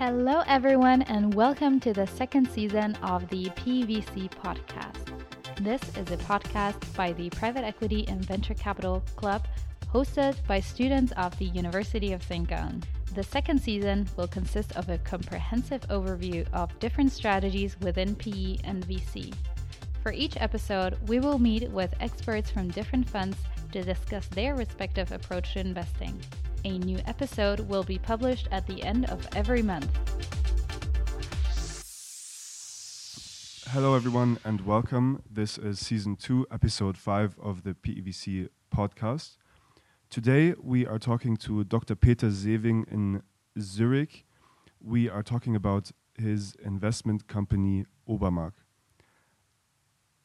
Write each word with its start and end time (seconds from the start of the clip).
Hello, 0.00 0.42
everyone, 0.46 1.02
and 1.02 1.34
welcome 1.34 1.78
to 1.80 1.92
the 1.92 2.06
second 2.06 2.48
season 2.48 2.94
of 3.02 3.28
the 3.28 3.50
PEVC 3.50 4.30
podcast. 4.30 5.12
This 5.62 5.82
is 5.94 6.10
a 6.10 6.16
podcast 6.16 6.96
by 6.96 7.12
the 7.12 7.28
Private 7.28 7.64
Equity 7.64 8.08
and 8.08 8.24
Venture 8.24 8.54
Capital 8.54 9.02
Club, 9.16 9.46
hosted 9.92 10.36
by 10.46 10.58
students 10.58 11.12
of 11.18 11.38
the 11.38 11.44
University 11.44 12.14
of 12.14 12.22
St. 12.22 12.48
The 13.14 13.22
second 13.22 13.60
season 13.60 14.08
will 14.16 14.26
consist 14.26 14.74
of 14.74 14.88
a 14.88 14.96
comprehensive 14.96 15.82
overview 15.88 16.50
of 16.54 16.78
different 16.78 17.12
strategies 17.12 17.78
within 17.80 18.14
PE 18.14 18.56
and 18.64 18.82
VC. 18.88 19.34
For 20.02 20.12
each 20.12 20.38
episode, 20.38 20.96
we 21.08 21.20
will 21.20 21.38
meet 21.38 21.70
with 21.70 21.94
experts 22.00 22.50
from 22.50 22.68
different 22.68 23.06
funds 23.06 23.36
to 23.72 23.82
discuss 23.82 24.26
their 24.28 24.54
respective 24.54 25.12
approach 25.12 25.52
to 25.52 25.60
investing. 25.60 26.18
A 26.64 26.78
new 26.78 26.98
episode 27.06 27.60
will 27.60 27.84
be 27.84 27.98
published 27.98 28.46
at 28.50 28.66
the 28.66 28.82
end 28.82 29.06
of 29.06 29.26
every 29.34 29.62
month. 29.62 29.88
Hello, 33.68 33.94
everyone, 33.94 34.38
and 34.44 34.60
welcome. 34.66 35.22
This 35.30 35.56
is 35.56 35.78
season 35.78 36.16
two, 36.16 36.46
episode 36.50 36.98
five 36.98 37.38
of 37.40 37.62
the 37.62 37.72
PEVC 37.72 38.50
podcast. 38.74 39.38
Today, 40.10 40.54
we 40.60 40.86
are 40.86 40.98
talking 40.98 41.38
to 41.38 41.64
Dr. 41.64 41.94
Peter 41.94 42.30
Sewing 42.30 42.84
in 42.90 43.22
Zurich. 43.58 44.26
We 44.84 45.08
are 45.08 45.22
talking 45.22 45.56
about 45.56 45.92
his 46.18 46.54
investment 46.62 47.26
company, 47.26 47.86
Obermark. 48.06 48.52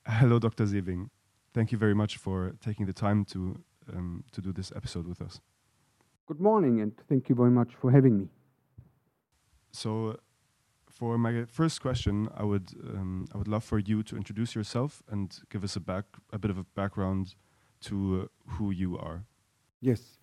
Hello, 0.05 0.39
Dr. 0.39 0.67
Sewing. 0.67 1.11
Thank 1.53 1.71
you 1.71 1.77
very 1.77 1.95
much 1.95 2.17
for 2.17 2.55
taking 2.61 2.87
the 2.87 2.93
time 2.93 3.23
to, 3.25 3.63
um, 3.93 4.25
to 4.33 4.41
do 4.41 4.51
this 4.51 4.73
episode 4.75 5.07
with 5.07 5.21
us. 5.21 5.39
Good 6.27 6.39
morning, 6.39 6.81
and 6.81 6.91
thank 7.07 7.29
you 7.29 7.35
very 7.35 7.51
much 7.51 7.75
for 7.75 7.91
having 7.91 8.17
me. 8.17 8.29
So, 9.71 10.17
for 10.89 11.19
my 11.19 11.45
first 11.45 11.79
question, 11.83 12.29
I 12.35 12.43
would 12.43 12.71
um, 12.95 13.27
I 13.31 13.37
would 13.37 13.47
love 13.47 13.63
for 13.63 13.77
you 13.77 14.01
to 14.01 14.17
introduce 14.17 14.55
yourself 14.55 15.03
and 15.07 15.39
give 15.51 15.63
us 15.63 15.75
a 15.75 15.79
back 15.79 16.05
a 16.33 16.39
bit 16.39 16.49
of 16.49 16.57
a 16.57 16.63
background 16.63 17.35
to 17.81 17.95
uh, 18.23 18.53
who 18.53 18.71
you 18.71 18.97
are. 18.97 19.25
Yes, 19.81 20.17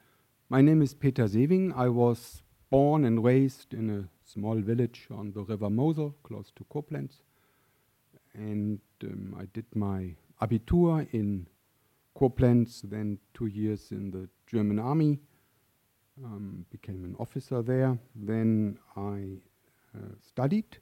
my 0.48 0.60
name 0.60 0.82
is 0.82 0.92
Peter 0.92 1.28
Sewing. 1.28 1.72
I 1.72 1.88
was 1.88 2.42
born 2.68 3.04
and 3.04 3.22
raised 3.22 3.72
in 3.72 3.88
a 3.88 4.08
small 4.24 4.60
village 4.60 5.06
on 5.08 5.30
the 5.30 5.44
River 5.44 5.70
Mosel, 5.70 6.16
close 6.24 6.50
to 6.56 6.64
Koblenz, 6.64 7.22
and 8.34 8.80
um, 9.04 9.36
I 9.38 9.44
did 9.52 9.66
my 9.72 10.16
Abitur 10.40 11.06
in 11.12 11.46
Koblenz, 12.18 12.82
then 12.90 13.18
two 13.34 13.46
years 13.46 13.92
in 13.92 14.10
the 14.10 14.28
German 14.48 14.80
Army 14.80 15.20
um, 16.24 16.66
became 16.70 17.04
an 17.04 17.16
officer 17.18 17.62
there. 17.62 17.98
Then 18.14 18.78
I 18.96 19.40
uh, 19.96 20.14
studied, 20.20 20.78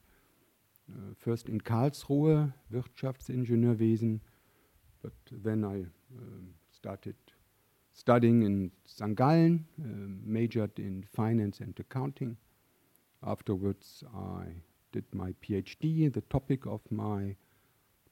uh, 0.91 1.15
first 1.19 1.49
in 1.49 1.61
Karlsruhe, 1.61 2.53
Wirtschaftsingenieurwesen, 2.73 4.21
but 5.03 5.13
then 5.31 5.65
I 5.65 5.85
um, 6.19 6.55
started 6.71 7.17
studying 7.93 8.43
in 8.43 8.71
St. 8.87 9.15
Gallen, 9.15 9.67
uh, 9.81 9.85
majored 10.25 10.79
in 10.79 11.05
finance 11.13 11.61
and 11.61 11.79
accounting. 11.79 12.37
Afterwards, 13.23 14.03
I 14.15 14.63
did 14.93 15.05
my 15.13 15.33
PhD. 15.43 16.13
The 16.13 16.23
topic 16.23 16.67
of 16.67 16.81
my 16.91 17.37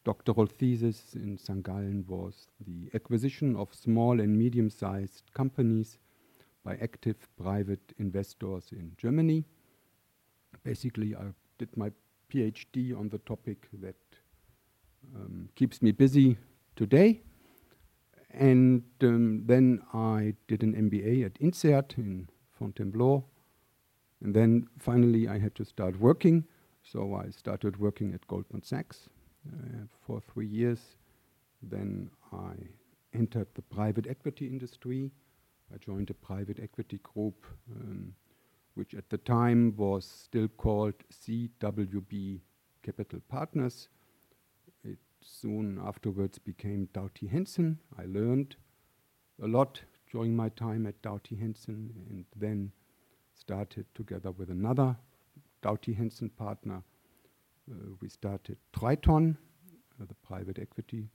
doctoral 0.05 0.47
thesis 0.47 1.15
in 1.15 1.39
St. 1.39 1.63
Gallen 1.63 2.05
was 2.07 2.47
the 2.67 2.91
acquisition 2.95 3.57
of 3.57 3.75
small 3.75 4.21
and 4.21 4.39
medium 4.39 4.71
sized 4.71 5.23
companies 5.35 5.99
by 6.69 6.77
active 6.83 7.17
private 7.43 7.95
investors 7.99 8.65
in 8.73 8.93
Germany. 8.99 9.43
Basically, 10.65 11.15
I 11.15 11.23
did 11.57 11.75
my 11.77 11.91
PhD 12.31 12.95
on 12.95 13.09
the 13.09 13.17
topic 13.19 13.69
that 13.81 13.97
um, 15.17 15.49
keeps 15.55 15.81
me 15.81 15.93
busy 15.93 16.37
today. 16.77 17.23
And 18.35 18.83
um, 19.01 19.45
then 19.47 19.81
I 19.95 20.35
did 20.47 20.63
an 20.63 20.75
MBA 20.75 21.25
at 21.25 21.41
INSEAD 21.41 21.97
in 21.97 22.29
Fontainebleau. 22.59 23.25
And 24.23 24.35
then 24.35 24.67
finally, 24.79 25.27
I 25.27 25.39
had 25.39 25.55
to 25.55 25.65
start 25.65 25.99
working. 25.99 26.45
So 26.83 27.15
I 27.15 27.31
started 27.31 27.79
working 27.79 28.13
at 28.13 28.27
Goldman 28.27 28.63
Sachs 28.63 29.09
uh, 29.49 29.87
for 30.07 30.21
three 30.21 30.47
years. 30.47 30.81
Then 31.63 32.11
I 32.31 32.53
entered 33.15 33.49
the 33.55 33.63
private 33.63 34.07
equity 34.07 34.47
industry 34.49 35.13
I 35.73 35.79
joined 35.79 36.11
a 36.11 36.15
private 36.15 36.59
equity 36.63 36.99
group, 37.03 37.47
um, 37.71 38.15
which 38.75 38.95
at 38.95 39.09
the 39.11 39.19
time 39.19 39.75
was 39.77 40.05
still 40.05 40.49
called 40.49 40.95
CWB 41.13 42.41
Capital 42.83 43.21
Partners. 43.29 43.89
It 44.85 44.99
soon 45.21 45.81
afterwards 45.85 46.39
became 46.39 46.89
Doughty 46.93 47.27
Hanson. 47.27 47.79
I 47.99 48.07
learned 48.07 48.57
a 49.43 49.47
lot 49.47 49.83
during 50.11 50.35
my 50.35 50.49
time 50.51 50.87
at 50.87 51.01
Doughty 51.03 51.37
Hanson 51.37 51.93
and 52.09 52.25
then 52.35 52.73
started 53.35 53.87
together 53.95 54.31
with 54.31 54.51
another 54.51 54.97
Doughty 55.63 55.93
Hanson 55.93 56.31
partner. 56.31 56.83
Uh, 57.71 57.75
we 58.01 58.09
started 58.09 58.57
Triton, 58.73 59.37
uh, 60.01 60.05
the 60.07 60.15
private 60.15 60.59
equity 60.59 61.09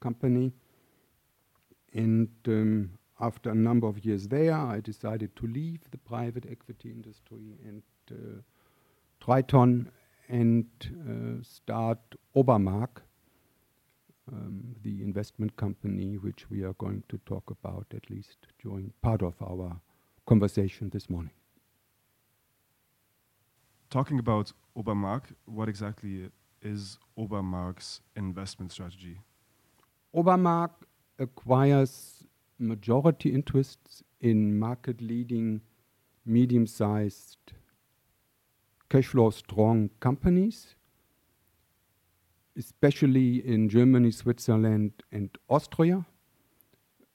company. 0.00 0.52
And 1.92 2.28
um, 2.46 2.90
after 3.22 3.50
a 3.50 3.54
number 3.54 3.86
of 3.86 4.04
years 4.04 4.28
there, 4.28 4.52
I 4.52 4.80
decided 4.80 5.36
to 5.36 5.46
leave 5.46 5.80
the 5.92 5.98
private 5.98 6.44
equity 6.50 6.90
industry 6.90 7.56
and 7.64 7.82
uh, 8.10 8.42
Triton 9.20 9.90
and 10.28 10.66
uh, 11.08 11.42
start 11.42 12.00
Obermark, 12.36 13.02
um, 14.30 14.74
the 14.82 15.02
investment 15.02 15.56
company 15.56 16.16
which 16.16 16.50
we 16.50 16.64
are 16.64 16.72
going 16.74 17.04
to 17.08 17.18
talk 17.24 17.48
about 17.50 17.86
at 17.94 18.10
least 18.10 18.38
during 18.60 18.92
part 19.02 19.22
of 19.22 19.34
our 19.40 19.80
conversation 20.26 20.90
this 20.90 21.08
morning. 21.08 21.32
Talking 23.88 24.18
about 24.18 24.52
Obermark, 24.76 25.24
what 25.44 25.68
exactly 25.68 26.30
is 26.60 26.98
Obermark's 27.16 28.00
investment 28.16 28.72
strategy? 28.72 29.20
Obermark 30.14 30.70
acquires 31.18 32.24
majority 32.62 33.34
interests 33.34 34.02
in 34.20 34.58
market 34.58 35.00
leading, 35.00 35.60
medium 36.24 36.66
sized, 36.66 37.52
cash 38.88 39.06
flow 39.06 39.30
strong 39.30 39.90
companies, 40.00 40.74
especially 42.56 43.46
in 43.46 43.68
Germany, 43.68 44.10
Switzerland, 44.10 44.92
and 45.10 45.30
Austria. 45.48 46.06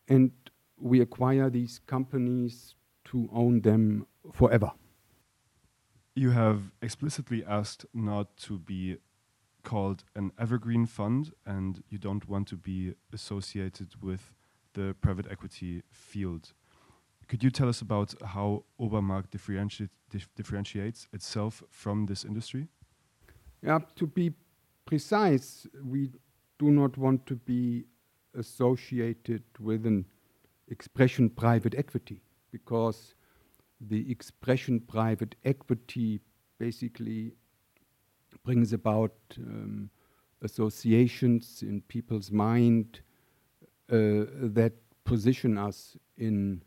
And 0.08 0.32
we 0.80 1.02
acquire 1.02 1.50
these 1.50 1.80
companies 1.86 2.76
to 3.06 3.30
own 3.32 3.62
them 3.62 4.06
forever. 4.34 4.72
You 6.16 6.32
have 6.32 6.72
explicitly 6.82 7.44
asked 7.46 7.86
not 7.94 8.36
to 8.38 8.58
be 8.58 8.98
called 9.64 10.04
an 10.16 10.32
evergreen 10.40 10.86
fund, 10.86 11.34
and 11.46 11.84
you 11.90 11.98
don't 11.98 12.28
want 12.28 12.48
to 12.48 12.56
be 12.56 12.96
associated 13.14 14.02
with 14.02 14.34
the 14.78 14.96
private 15.02 15.28
equity 15.30 15.82
field. 15.92 16.54
Could 17.28 17.44
you 17.44 17.50
tell 17.50 17.68
us 17.68 17.82
about 17.82 18.14
how 18.24 18.64
Obermark 18.80 19.30
differentiate, 19.32 19.90
dif 20.10 20.30
differentiates 20.36 21.08
itself 21.12 21.64
from 21.70 22.06
this 22.06 22.24
industry? 22.24 22.68
Yeah, 23.62 23.80
to 23.96 24.06
be 24.08 24.34
precise, 24.86 25.68
we 25.84 26.12
do 26.60 26.72
not 26.72 26.98
want 26.98 27.26
to 27.26 27.36
be 27.36 27.86
associated 28.38 29.44
with 29.60 29.86
an 29.86 30.06
expression 30.70 31.30
private 31.30 31.76
equity 31.76 32.22
because 32.52 33.16
the 33.82 34.10
expression 34.12 34.80
private 34.80 35.36
equity 35.44 36.20
basically 36.60 37.34
brings 38.44 38.74
about 38.74 39.16
um, 39.38 39.90
associations 40.42 41.64
in 41.64 41.82
people's 41.82 42.32
mind 42.32 43.02
that 43.90 44.74
position 45.04 45.58
us 45.58 45.98
in 46.18 46.62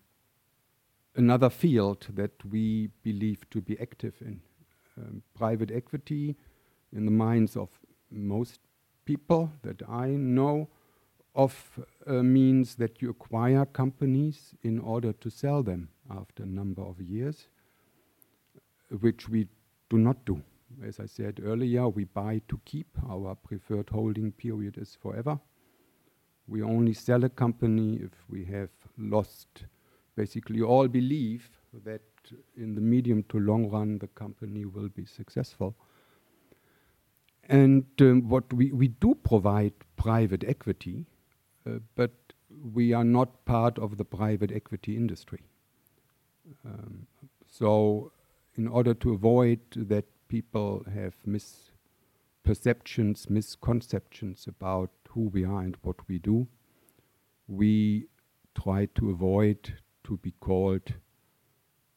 another 1.16 1.50
field 1.50 2.06
that 2.14 2.32
we 2.44 2.88
believe 3.02 3.48
to 3.50 3.60
be 3.60 3.78
active 3.80 4.14
in. 4.20 4.40
Um, 4.96 5.22
private 5.34 5.70
equity, 5.70 6.36
in 6.92 7.04
the 7.04 7.10
minds 7.10 7.56
of 7.56 7.68
most 8.10 8.60
people 9.04 9.52
that 9.62 9.82
I 9.88 10.08
know 10.08 10.68
of, 11.34 11.78
uh, 12.06 12.22
means 12.22 12.74
that 12.76 13.00
you 13.00 13.10
acquire 13.10 13.64
companies 13.64 14.54
in 14.62 14.78
order 14.78 15.12
to 15.12 15.30
sell 15.30 15.62
them 15.62 15.88
after 16.10 16.42
a 16.42 16.46
number 16.46 16.82
of 16.82 17.00
years, 17.00 17.48
which 19.00 19.28
we 19.28 19.46
do 19.88 19.98
not 19.98 20.24
do. 20.24 20.42
As 20.84 21.00
I 21.00 21.06
said 21.06 21.40
earlier, 21.44 21.88
we 21.88 22.04
buy 22.04 22.40
to 22.48 22.60
keep. 22.64 22.88
Our 23.08 23.34
preferred 23.34 23.90
holding 23.90 24.32
period 24.32 24.78
is 24.78 24.96
forever. 25.00 25.38
We 26.50 26.62
only 26.62 26.92
sell 26.94 27.22
a 27.24 27.28
company 27.28 28.00
if 28.02 28.10
we 28.28 28.44
have 28.46 28.70
lost 28.98 29.66
basically 30.16 30.60
all 30.60 30.88
belief 30.88 31.48
that 31.84 32.02
in 32.56 32.74
the 32.74 32.80
medium 32.80 33.22
to 33.28 33.38
long 33.38 33.70
run 33.70 33.98
the 33.98 34.08
company 34.08 34.64
will 34.64 34.88
be 34.88 35.06
successful. 35.06 35.76
And 37.48 37.84
um, 38.00 38.28
what 38.28 38.52
we, 38.52 38.72
we 38.72 38.88
do 38.88 39.14
provide 39.14 39.74
private 39.96 40.42
equity, 40.46 41.06
uh, 41.66 41.78
but 41.94 42.10
we 42.72 42.92
are 42.92 43.04
not 43.04 43.44
part 43.44 43.78
of 43.78 43.96
the 43.96 44.04
private 44.04 44.50
equity 44.52 44.96
industry. 44.96 45.42
Um, 46.64 47.06
so, 47.46 48.10
in 48.56 48.66
order 48.66 48.92
to 48.94 49.12
avoid 49.12 49.60
that 49.76 50.04
people 50.28 50.84
have 50.92 51.14
misperceptions, 51.26 53.30
misconceptions 53.30 54.48
about 54.48 54.90
who 55.10 55.28
we 55.28 55.44
are 55.44 55.60
and 55.60 55.76
what 55.82 55.96
we 56.08 56.18
do, 56.18 56.46
we 57.48 58.06
try 58.60 58.86
to 58.94 59.10
avoid 59.10 59.74
to 60.04 60.16
be 60.18 60.32
called 60.40 60.94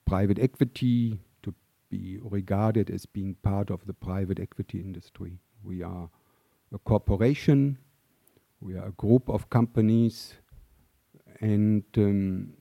private 0.05 0.39
equity, 0.39 1.19
to 1.41 1.53
be 1.89 2.19
regarded 2.21 2.89
as 2.89 3.05
being 3.05 3.35
part 3.43 3.69
of 3.69 3.85
the 3.85 3.93
private 3.93 4.39
equity 4.39 4.79
industry. 4.79 5.39
We 5.63 5.81
are 5.83 6.09
a 6.73 6.79
corporation, 6.79 7.77
we 8.59 8.75
are 8.75 8.87
a 8.87 8.91
group 8.91 9.29
of 9.29 9.49
companies, 9.49 10.33
and 11.39 11.83
um, 11.97 12.53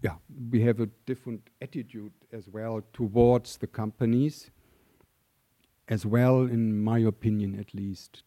yeah, 0.00 0.16
we 0.50 0.62
have 0.62 0.80
a 0.80 0.86
different 1.06 1.48
attitude 1.60 2.12
as 2.32 2.48
well 2.48 2.82
towards 2.92 3.56
the 3.56 3.66
companies, 3.66 4.50
as 5.88 6.04
well, 6.06 6.42
in 6.42 6.82
my 6.82 6.98
opinion 6.98 7.58
at 7.58 7.74
least, 7.74 8.22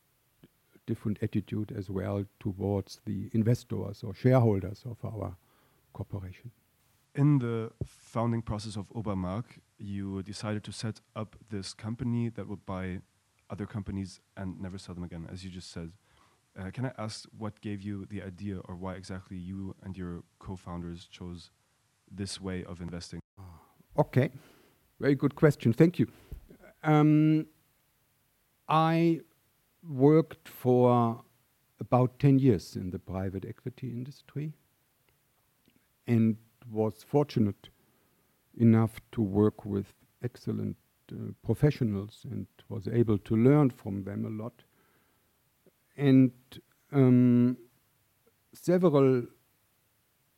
different 0.86 1.20
attitude 1.22 1.74
as 1.78 1.90
well 1.90 2.26
towards 2.40 3.00
the 3.06 3.30
investors 3.34 4.04
or 4.04 4.14
shareholders 4.14 4.84
of 4.86 4.98
our 5.04 5.36
corporation. 5.94 6.52
In 7.14 7.40
the 7.40 7.72
founding 7.86 8.42
process 8.42 8.78
of 8.78 8.88
Obermark, 8.94 9.46
you 9.78 10.24
decided 10.24 10.64
to 10.64 10.72
set 10.72 11.02
up 11.16 11.36
this 11.50 11.74
company 11.74 12.30
that 12.30 12.48
would 12.48 12.66
buy 12.66 13.02
other 13.50 13.66
companies 13.66 14.22
and 14.38 14.60
never 14.62 14.78
sell 14.78 14.96
them 14.96 15.04
again, 15.04 15.28
as 15.32 15.44
you 15.44 15.50
just 15.50 15.72
said. 15.72 15.92
Uh, 16.58 16.70
can 16.72 16.86
I 16.86 16.92
ask 16.98 17.26
what 17.38 17.62
gave 17.62 17.82
you 17.82 18.06
the 18.06 18.22
idea 18.22 18.60
or 18.60 18.76
why 18.76 18.94
exactly 18.96 19.38
you 19.38 19.76
and 19.84 19.98
your 19.98 20.24
co 20.40 20.56
founders 20.56 21.08
chose 21.10 21.52
this 22.10 22.42
way 22.42 22.64
of 22.64 22.82
investing? 22.82 23.20
Okay, 23.98 24.30
very 25.00 25.16
good 25.16 25.36
question. 25.36 25.74
Thank 25.74 26.00
you. 26.00 26.08
Um, 26.84 27.48
I 28.68 29.22
worked 29.88 30.48
for 30.48 31.22
about 31.80 32.20
10 32.20 32.40
years 32.40 32.76
in 32.76 32.92
the 32.92 33.00
private 33.00 33.46
equity 33.46 33.90
industry 33.90 34.54
and 36.08 36.38
was 36.70 37.04
fortunate 37.04 37.70
enough 38.58 39.00
to 39.12 39.22
work 39.22 39.66
with 39.66 39.94
excellent 40.24 40.78
uh, 41.12 41.32
professionals 41.44 42.26
and 42.30 42.46
was 42.70 42.88
able 42.88 43.18
to 43.18 43.36
learn 43.36 43.70
from 43.70 44.04
them 44.04 44.26
a 44.26 44.44
lot. 44.44 44.64
And 45.98 46.32
um, 46.92 47.58
several 48.54 49.24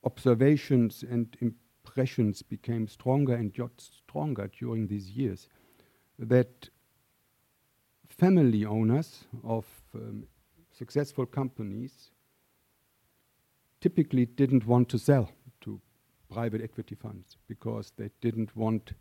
observations 0.04 1.04
and 1.10 1.36
impressions 1.42 2.42
became 2.42 2.88
stronger 2.88 3.36
and 3.36 3.54
got 3.54 3.72
stronger 3.78 4.50
during 4.60 4.88
these 4.88 5.10
years 5.12 5.48
that 6.19 6.69
family 8.18 8.63
owners 8.65 9.25
of 9.44 9.65
um, 9.95 10.25
successful 10.71 11.25
companies 11.25 12.12
typically 13.81 14.25
didn't 14.25 14.65
want 14.65 14.88
to 14.89 14.98
sell 14.98 15.31
to 15.62 15.81
private 16.31 16.62
equity 16.62 16.95
funds 16.95 17.38
because 17.48 17.92
they 17.98 18.10
didn't 18.21 18.56
want 18.56 18.94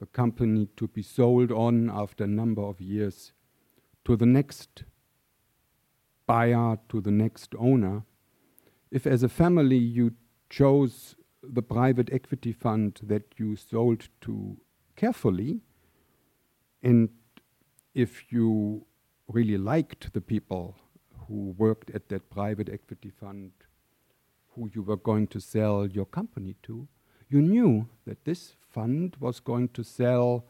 the 0.00 0.06
company 0.06 0.68
to 0.76 0.88
be 0.88 1.02
sold 1.02 1.50
on 1.50 1.90
after 1.90 2.24
a 2.24 2.28
number 2.28 2.62
of 2.62 2.80
years 2.80 3.32
to 4.04 4.16
the 4.16 4.26
next 4.26 4.84
buyer, 6.26 6.78
to 6.88 7.00
the 7.00 7.10
next 7.10 7.54
owner. 7.58 8.02
If, 8.90 9.06
as 9.06 9.22
a 9.22 9.28
family, 9.28 9.78
you 9.78 10.12
chose 10.50 11.14
the 11.42 11.62
private 11.62 12.10
equity 12.12 12.52
fund 12.52 13.00
that 13.02 13.22
you 13.36 13.56
sold 13.56 14.08
to 14.22 14.56
carefully, 14.96 15.60
and 16.82 17.08
if 17.94 18.32
you 18.32 18.84
really 19.28 19.58
liked 19.58 20.12
the 20.12 20.20
people 20.20 20.76
who 21.26 21.54
worked 21.58 21.90
at 21.90 22.08
that 22.08 22.30
private 22.30 22.68
equity 22.68 23.10
fund 23.10 23.52
who 24.54 24.70
you 24.74 24.82
were 24.82 24.96
going 24.96 25.26
to 25.28 25.40
sell 25.40 25.86
your 25.86 26.06
company 26.06 26.56
to, 26.62 26.88
you 27.28 27.40
knew 27.40 27.88
that 28.06 28.24
this 28.24 28.54
fund 28.70 29.16
was 29.20 29.40
going 29.40 29.68
to 29.68 29.82
sell 29.82 30.44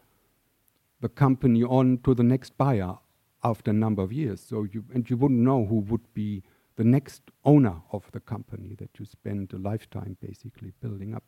the 1.00 1.08
company 1.08 1.62
on 1.62 1.98
to 2.04 2.14
the 2.14 2.22
next 2.22 2.56
buyer 2.56 2.98
after 3.44 3.70
a 3.70 3.74
number 3.74 4.02
of 4.02 4.12
years. 4.12 4.40
So 4.40 4.64
you 4.64 4.84
and 4.92 5.08
you 5.08 5.16
wouldn't 5.16 5.40
know 5.40 5.64
who 5.64 5.76
would 5.76 6.12
be 6.14 6.42
the 6.76 6.84
next 6.84 7.22
owner 7.44 7.82
of 7.92 8.10
the 8.12 8.20
company 8.20 8.74
that 8.78 8.90
you 8.98 9.04
spend 9.04 9.52
a 9.52 9.58
lifetime 9.58 10.16
basically 10.20 10.72
building 10.80 11.14
up. 11.14 11.24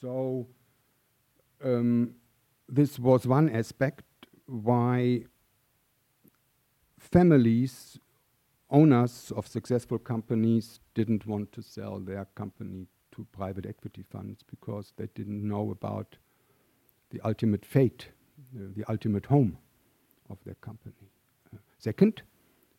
So 0.00 0.46
um, 1.64 2.14
this 2.68 2.98
was 2.98 3.26
one 3.26 3.48
aspect 3.48 4.02
why 4.46 5.24
families, 6.98 7.98
owners 8.70 9.32
of 9.36 9.46
successful 9.46 9.98
companies, 9.98 10.80
didn't 10.94 11.26
want 11.26 11.52
to 11.52 11.62
sell 11.62 11.98
their 11.98 12.26
company 12.34 12.86
to 13.12 13.26
private 13.32 13.66
equity 13.66 14.04
funds 14.10 14.42
because 14.42 14.92
they 14.96 15.08
didn't 15.14 15.46
know 15.46 15.70
about 15.70 16.16
the 17.10 17.20
ultimate 17.24 17.64
fate, 17.64 18.08
uh, 18.56 18.68
the 18.74 18.84
ultimate 18.90 19.26
home 19.26 19.56
of 20.30 20.38
their 20.44 20.56
company. 20.56 21.10
Uh, 21.54 21.58
second, 21.78 22.22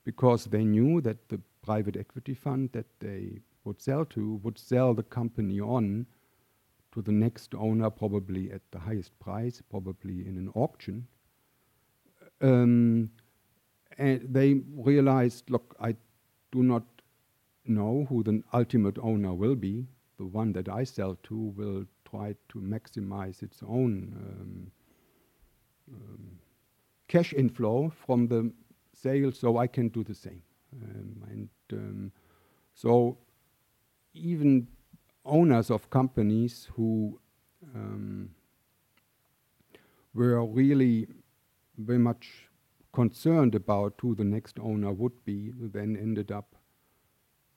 because 0.04 0.46
they 0.46 0.64
knew 0.64 1.02
that 1.02 1.30
the 1.30 1.40
private 1.64 1.98
equity 1.98 2.34
fund 2.34 2.70
that 2.74 2.86
they 3.00 3.40
would 3.64 3.82
sell 3.82 4.06
to 4.06 4.40
would 4.44 4.58
sell 4.58 4.94
the 4.94 5.04
company 5.04 5.60
on 5.60 6.06
to 6.94 7.02
the 7.02 7.12
next 7.12 7.54
owner, 7.56 7.90
probably 7.90 8.52
at 8.52 8.62
the 8.72 8.80
highest 8.80 9.18
price, 9.20 9.62
probably 9.70 10.26
in 10.26 10.38
an 10.38 10.50
auction, 10.56 11.08
um, 12.42 13.10
and 13.98 14.22
they 14.30 14.62
realized, 14.76 15.50
look, 15.50 15.76
I 15.80 15.96
do 16.52 16.64
not 16.64 16.84
know 17.66 18.06
who 18.10 18.24
the 18.24 18.44
ultimate 18.54 18.98
owner 19.00 19.34
will 19.34 19.56
be. 19.56 19.88
The 20.18 20.26
one 20.26 20.54
that 20.54 20.70
I 20.70 20.84
sell 20.84 21.18
to 21.24 21.36
will 21.36 21.86
try 22.10 22.36
to 22.50 22.60
maximize 22.60 23.44
its 23.44 23.62
own 23.68 24.14
um, 24.18 24.72
um, 25.94 26.40
cash 27.08 27.34
inflow 27.34 27.92
from 28.06 28.28
the 28.28 28.52
sale, 28.94 29.32
so 29.32 29.58
I 29.58 29.68
can 29.68 29.90
do 29.90 30.04
the 30.04 30.16
same. 30.16 30.42
Um, 30.74 31.24
and 31.30 31.50
um, 31.74 32.12
so, 32.74 33.18
even 34.14 34.68
owners 35.26 35.70
of 35.70 35.90
companies 35.90 36.68
who 36.76 37.20
um, 37.76 38.30
were 40.14 40.44
really 40.46 41.08
very 41.78 42.00
much 42.00 42.48
concerned 42.94 43.54
about 43.54 43.94
who 44.02 44.16
the 44.16 44.24
next 44.24 44.60
owner 44.60 44.92
would 44.92 45.24
be, 45.26 45.52
then 45.60 45.96
ended 45.96 46.32
up 46.32 46.56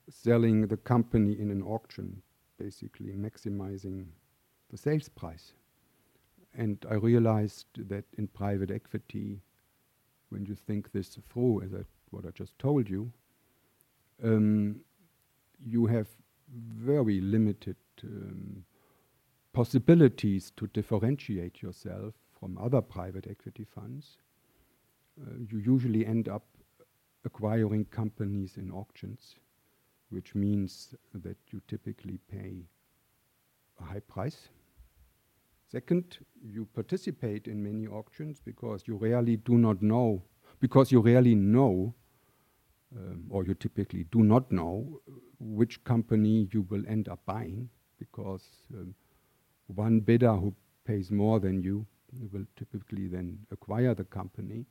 selling 0.08 0.66
the 0.66 0.76
company 0.76 1.38
in 1.38 1.50
an 1.50 1.62
auction, 1.62 2.22
basically 2.58 3.12
maximizing 3.12 4.06
the 4.70 4.76
sales 4.76 5.08
price. 5.08 5.52
And 6.54 6.84
I 6.90 6.94
realized 6.94 7.66
that 7.88 8.04
in 8.18 8.26
private 8.28 8.70
equity, 8.70 9.40
when 10.30 10.44
you 10.44 10.54
think 10.54 10.92
this 10.92 11.18
through, 11.32 11.62
as 11.62 11.72
I, 11.72 11.84
what 12.10 12.26
I 12.26 12.30
just 12.30 12.58
told 12.58 12.90
you, 12.90 13.12
um, 14.22 14.80
you 15.64 15.86
have 15.86 16.08
very 16.52 17.20
limited 17.20 17.76
um, 18.02 18.64
possibilities 19.52 20.52
to 20.56 20.66
differentiate 20.68 21.62
yourself 21.62 22.14
from 22.40 22.56
other 22.58 22.80
private 22.80 23.26
equity 23.30 23.64
funds, 23.64 24.16
uh, 25.20 25.34
you 25.48 25.58
usually 25.58 26.06
end 26.06 26.28
up 26.28 26.44
acquiring 27.24 27.84
companies 27.84 28.56
in 28.56 28.70
auctions, 28.70 29.36
which 30.08 30.34
means 30.34 30.94
that 31.14 31.36
you 31.50 31.60
typically 31.68 32.18
pay 32.32 32.64
a 33.78 33.84
high 33.84 34.00
price. 34.00 34.48
Second, 35.70 36.18
you 36.42 36.66
participate 36.74 37.46
in 37.46 37.62
many 37.62 37.86
auctions 37.86 38.40
because 38.44 38.84
you 38.86 38.96
rarely 38.96 39.36
do 39.36 39.58
not 39.58 39.82
know, 39.82 40.22
because 40.60 40.90
you 40.90 41.00
rarely 41.00 41.34
know, 41.34 41.94
um, 42.96 43.26
or 43.28 43.44
you 43.44 43.54
typically 43.54 44.04
do 44.10 44.22
not 44.22 44.50
know, 44.50 45.00
which 45.38 45.84
company 45.84 46.48
you 46.52 46.62
will 46.70 46.82
end 46.88 47.08
up 47.08 47.20
buying, 47.26 47.68
because 47.98 48.48
um, 48.74 48.94
one 49.66 50.00
bidder 50.00 50.34
who 50.34 50.54
pays 50.84 51.10
more 51.10 51.38
than 51.38 51.62
you 51.62 51.62
you 51.62 51.86
will 52.32 52.46
typically 52.56 53.08
then 53.08 53.38
acquire 53.50 53.94
the 53.94 54.04
company. 54.04 54.66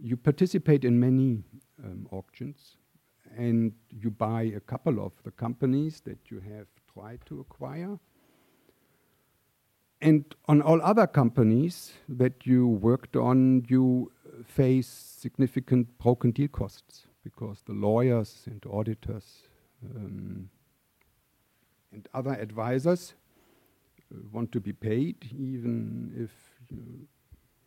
You 0.00 0.16
participate 0.16 0.84
in 0.84 0.98
many 0.98 1.42
um, 1.84 2.06
auctions 2.10 2.76
and 3.36 3.72
you 3.90 4.10
buy 4.10 4.42
a 4.42 4.60
couple 4.60 5.04
of 5.04 5.12
the 5.24 5.30
companies 5.30 6.00
that 6.04 6.18
you 6.30 6.40
have 6.40 6.66
tried 6.92 7.20
to 7.26 7.40
acquire. 7.40 7.98
And 10.00 10.24
on 10.48 10.62
all 10.62 10.80
other 10.82 11.06
companies 11.06 11.92
that 12.08 12.46
you 12.46 12.66
worked 12.66 13.16
on, 13.16 13.66
you 13.68 14.10
face 14.46 14.88
significant 14.88 15.98
broken 15.98 16.30
deal 16.30 16.48
costs 16.48 17.06
because 17.22 17.62
the 17.66 17.74
lawyers 17.74 18.44
and 18.46 18.64
auditors 18.70 19.42
um, 19.84 20.48
and 21.92 22.08
other 22.14 22.32
advisors 22.32 23.14
uh, 23.14 23.19
want 24.32 24.52
to 24.52 24.60
be 24.60 24.72
paid, 24.72 25.16
even 25.36 26.12
if 26.16 26.30
you, 26.68 27.06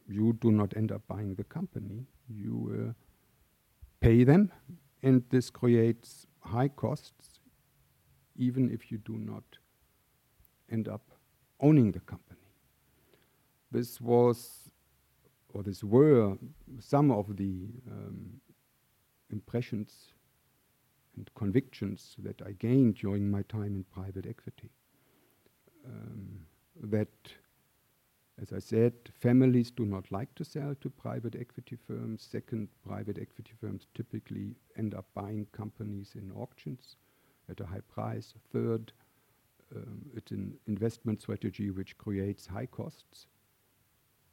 you, 0.07 0.33
do 0.33 0.51
not 0.51 0.75
end 0.75 0.91
up 0.91 1.01
buying 1.07 1.35
the 1.35 1.43
company. 1.43 2.05
You 2.29 2.89
uh, 2.89 2.93
pay 4.01 4.23
them, 4.23 4.51
and 5.01 5.23
this 5.29 5.49
creates 5.49 6.27
high 6.41 6.67
costs, 6.67 7.39
even 8.35 8.69
if 8.71 8.91
you 8.91 8.97
do 8.99 9.17
not 9.17 9.43
end 10.71 10.87
up 10.87 11.11
owning 11.59 11.91
the 11.91 12.01
company. 12.01 12.39
This 13.71 14.01
was, 14.01 14.69
or 15.49 15.63
this 15.63 15.83
were, 15.83 16.37
some 16.79 17.11
of 17.11 17.37
the 17.37 17.67
um, 17.89 18.41
impressions 19.31 20.13
and 21.15 21.29
convictions 21.35 22.15
that 22.19 22.41
I 22.41 22.51
gained 22.53 22.95
during 22.95 23.29
my 23.29 23.43
time 23.43 23.75
in 23.75 23.83
private 23.83 24.25
equity. 24.27 24.71
Um, 25.85 26.39
that, 26.81 27.09
as 28.41 28.53
I 28.53 28.59
said, 28.59 28.93
families 29.19 29.71
do 29.71 29.85
not 29.85 30.11
like 30.11 30.33
to 30.35 30.43
sell 30.43 30.75
to 30.81 30.89
private 30.89 31.35
equity 31.39 31.77
firms. 31.87 32.27
Second, 32.29 32.69
private 32.87 33.17
equity 33.19 33.51
firms 33.59 33.87
typically 33.93 34.55
end 34.77 34.95
up 34.95 35.05
buying 35.13 35.47
companies 35.51 36.11
in 36.15 36.31
auctions 36.31 36.95
at 37.49 37.59
a 37.59 37.65
high 37.65 37.81
price. 37.93 38.33
Third, 38.51 38.91
um, 39.75 40.05
it's 40.15 40.31
an 40.31 40.55
investment 40.67 41.21
strategy 41.21 41.69
which 41.69 41.97
creates 41.97 42.47
high 42.47 42.65
costs 42.67 43.27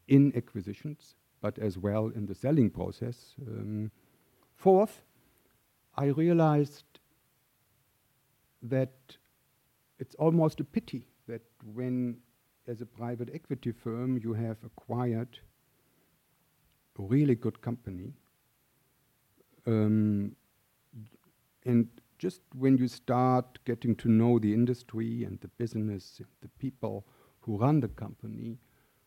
in 0.09 0.33
acquisitions, 0.37 1.15
but 1.41 1.59
as 1.59 1.79
well 1.79 2.09
in 2.09 2.27
the 2.27 2.35
selling 2.35 2.71
process. 2.71 3.35
Um, 3.47 3.91
fourth, 4.55 5.03
I 5.97 6.07
realized 6.07 6.85
that 8.63 9.17
it's 9.99 10.15
almost 10.17 10.61
a 10.61 10.65
pity 10.65 11.07
that 11.31 11.43
when, 11.75 12.17
as 12.67 12.81
a 12.81 12.87
private 12.87 13.31
equity 13.33 13.73
firm, 13.73 14.19
you 14.19 14.33
have 14.35 14.57
acquired 14.65 15.39
a 16.99 17.03
really 17.03 17.35
good 17.35 17.61
company, 17.63 18.13
um, 19.67 20.37
and 21.65 21.89
just 22.19 22.43
when 22.55 22.77
you 22.77 22.89
start 22.89 23.59
getting 23.65 23.95
to 23.97 24.09
know 24.09 24.39
the 24.39 24.53
industry 24.53 25.25
and 25.25 25.41
the 25.41 25.49
business, 25.49 26.17
and 26.19 26.29
the 26.43 26.49
people 26.59 27.07
who 27.41 27.57
run 27.57 27.81
the 27.81 27.89
company, 27.89 28.59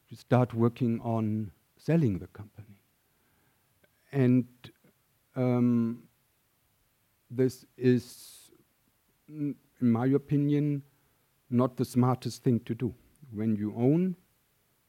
you 0.09 0.17
start 0.17 0.53
working 0.53 0.99
on 1.01 1.51
selling 1.77 2.19
the 2.19 2.27
company. 2.27 2.81
And 4.11 4.47
um, 5.35 6.03
this 7.29 7.65
is, 7.77 8.51
in 9.27 9.55
my 9.79 10.07
opinion, 10.07 10.83
not 11.53 11.77
the 11.77 11.85
smartest 11.85 12.43
thing 12.43 12.59
to 12.61 12.75
do. 12.75 12.93
When 13.31 13.55
you 13.55 13.73
own 13.77 14.15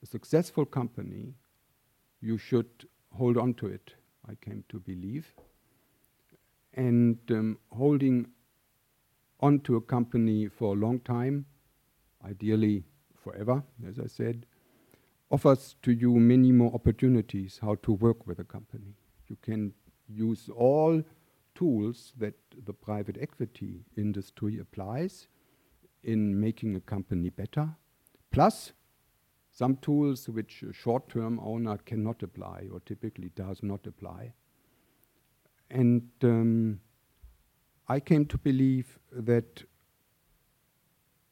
a 0.02 0.06
successful 0.06 0.64
company, 0.64 1.34
you 2.20 2.38
should 2.38 2.88
hold 3.12 3.36
on 3.36 3.54
to 3.54 3.66
it, 3.66 3.94
I 4.28 4.34
came 4.34 4.64
to 4.70 4.80
believe. 4.80 5.32
And 6.74 7.18
um, 7.30 7.58
holding 7.70 8.26
on 9.40 9.60
to 9.60 9.76
a 9.76 9.80
company 9.80 10.48
for 10.48 10.74
a 10.74 10.78
long 10.78 11.00
time, 11.00 11.46
ideally 12.24 12.84
forever, 13.22 13.62
as 13.86 13.98
I 13.98 14.06
said, 14.06 14.46
offers 15.30 15.76
to 15.82 15.92
you 15.92 16.14
many 16.16 16.52
more 16.52 16.72
opportunities 16.74 17.58
how 17.60 17.76
to 17.82 17.92
work 17.92 18.26
with 18.26 18.38
a 18.38 18.44
company. 18.44 18.94
You 19.28 19.36
can 19.42 19.72
use 20.08 20.48
all 20.54 21.02
tools 21.54 22.12
that 22.18 22.34
the 22.66 22.72
private 22.72 23.16
equity 23.20 23.84
industry 23.96 24.58
applies 24.58 25.28
in 26.04 26.40
making 26.40 26.76
a 26.76 26.80
company 26.80 27.30
better, 27.30 27.68
plus 28.30 28.72
some 29.50 29.76
tools 29.76 30.28
which 30.28 30.62
a 30.62 30.72
short-term 30.72 31.40
owner 31.40 31.78
cannot 31.78 32.22
apply 32.22 32.68
or 32.72 32.80
typically 32.80 33.30
does 33.36 33.62
not 33.62 33.86
apply. 33.86 34.32
And 35.70 36.08
um, 36.22 36.80
I 37.88 38.00
came 38.00 38.26
to 38.26 38.38
believe 38.38 38.98
that 39.12 39.64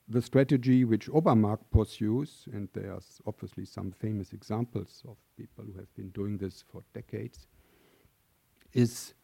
the 0.09 0.23
strategy 0.23 0.85
which 0.85 1.09
Obermark 1.09 1.59
pursues, 1.73 2.47
and 2.53 2.69
there 2.75 2.93
are 2.93 3.01
obviously 3.27 3.65
some 3.65 3.93
famous 3.93 4.33
examples 4.33 5.03
of 5.09 5.17
people 5.37 5.65
who 5.65 5.79
have 5.79 5.95
been 5.95 6.11
doing 6.11 6.39
this 6.39 6.65
for 6.71 6.83
decades, 6.93 7.47
is 8.73 9.15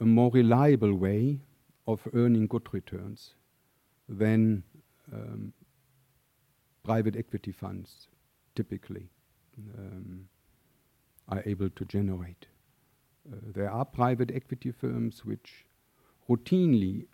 a 0.00 0.04
more 0.04 0.30
reliable 0.30 0.94
way 0.94 1.40
of 1.86 2.06
earning 2.12 2.46
good 2.46 2.68
returns 2.72 3.34
than 4.08 4.62
um, 5.12 5.52
private 6.84 7.16
equity 7.16 7.52
funds 7.52 8.08
typically 8.54 9.08
um, 9.76 10.28
are 11.28 11.42
able 11.44 11.68
to 11.70 11.84
generate. 11.84 12.46
Uh, 13.30 13.36
there 13.54 13.70
are 13.70 13.84
private 13.84 14.30
equity 14.34 14.70
firms 14.70 15.24
which 15.24 15.66
routinely 16.28 17.06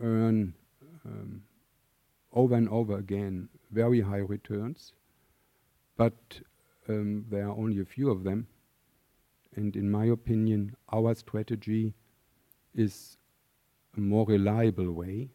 earn 0.00 0.54
um, 1.04 1.42
over 2.32 2.54
and 2.54 2.68
over 2.68 2.98
again 2.98 3.48
very 3.70 4.00
high 4.00 4.18
returns, 4.18 4.92
but 5.96 6.40
um, 6.88 7.24
there 7.30 7.46
are 7.46 7.56
only 7.56 7.80
a 7.80 7.84
few 7.84 8.10
of 8.10 8.24
them. 8.24 8.46
And 9.56 9.74
in 9.76 9.90
my 9.90 10.06
opinion, 10.06 10.76
our 10.92 11.14
strategy 11.14 11.94
is 12.74 13.16
a 13.96 14.00
more 14.00 14.24
reliable 14.26 14.92
way 14.92 15.30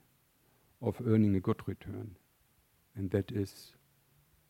of 0.86 1.02
earning 1.06 1.36
a 1.36 1.40
good 1.40 1.68
return. 1.68 2.16
And 2.96 3.10
that 3.12 3.32
is 3.32 3.74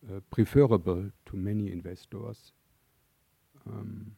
uh, 0.07 0.19
preferable 0.29 1.11
to 1.25 1.35
many 1.35 1.71
investors. 1.71 2.51
Um, 3.67 4.11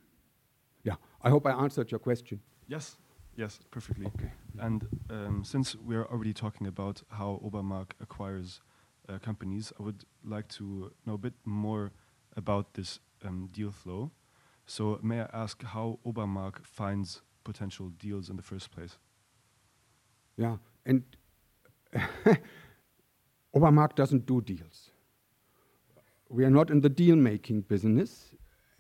yeah, 0.84 0.96
I 1.22 1.30
hope 1.30 1.46
I 1.46 1.52
answered 1.52 1.92
your 1.92 2.00
question. 2.00 2.42
Yes, 2.68 2.98
yes, 3.36 3.60
perfectly. 3.72 4.08
Okay. 4.08 4.32
And 4.60 4.88
um, 5.10 5.44
since 5.46 5.76
we're 5.76 6.06
already 6.06 6.34
talking 6.34 6.68
about 6.68 7.04
how 7.10 7.40
Obermark 7.46 7.92
acquires 8.02 8.62
uh, 9.08 9.20
companies, 9.20 9.72
I 9.80 9.84
would 9.84 10.04
like 10.26 10.50
to 10.50 10.92
know 11.06 11.14
a 11.14 11.18
bit 11.18 11.34
more 11.46 11.92
about 12.36 12.74
this 12.74 13.00
um, 13.24 13.48
deal 13.52 13.72
flow. 13.72 14.12
So, 14.66 15.00
may 15.02 15.22
I 15.22 15.30
ask 15.32 15.64
how 15.64 16.00
Obermark 16.06 16.66
finds 16.66 17.22
potential 17.46 17.88
deals 17.88 18.30
in 18.30 18.36
the 18.36 18.44
first 18.44 18.70
place? 18.72 18.98
Yeah, 20.36 20.58
and 20.86 21.04
Obermark 23.56 23.96
doesn't 23.96 24.26
do 24.26 24.42
deals. 24.42 24.92
We 26.30 26.46
are 26.46 26.50
not 26.50 26.70
in 26.70 26.82
the 26.82 26.90
deal 26.90 27.16
making 27.16 27.62
business. 27.62 28.36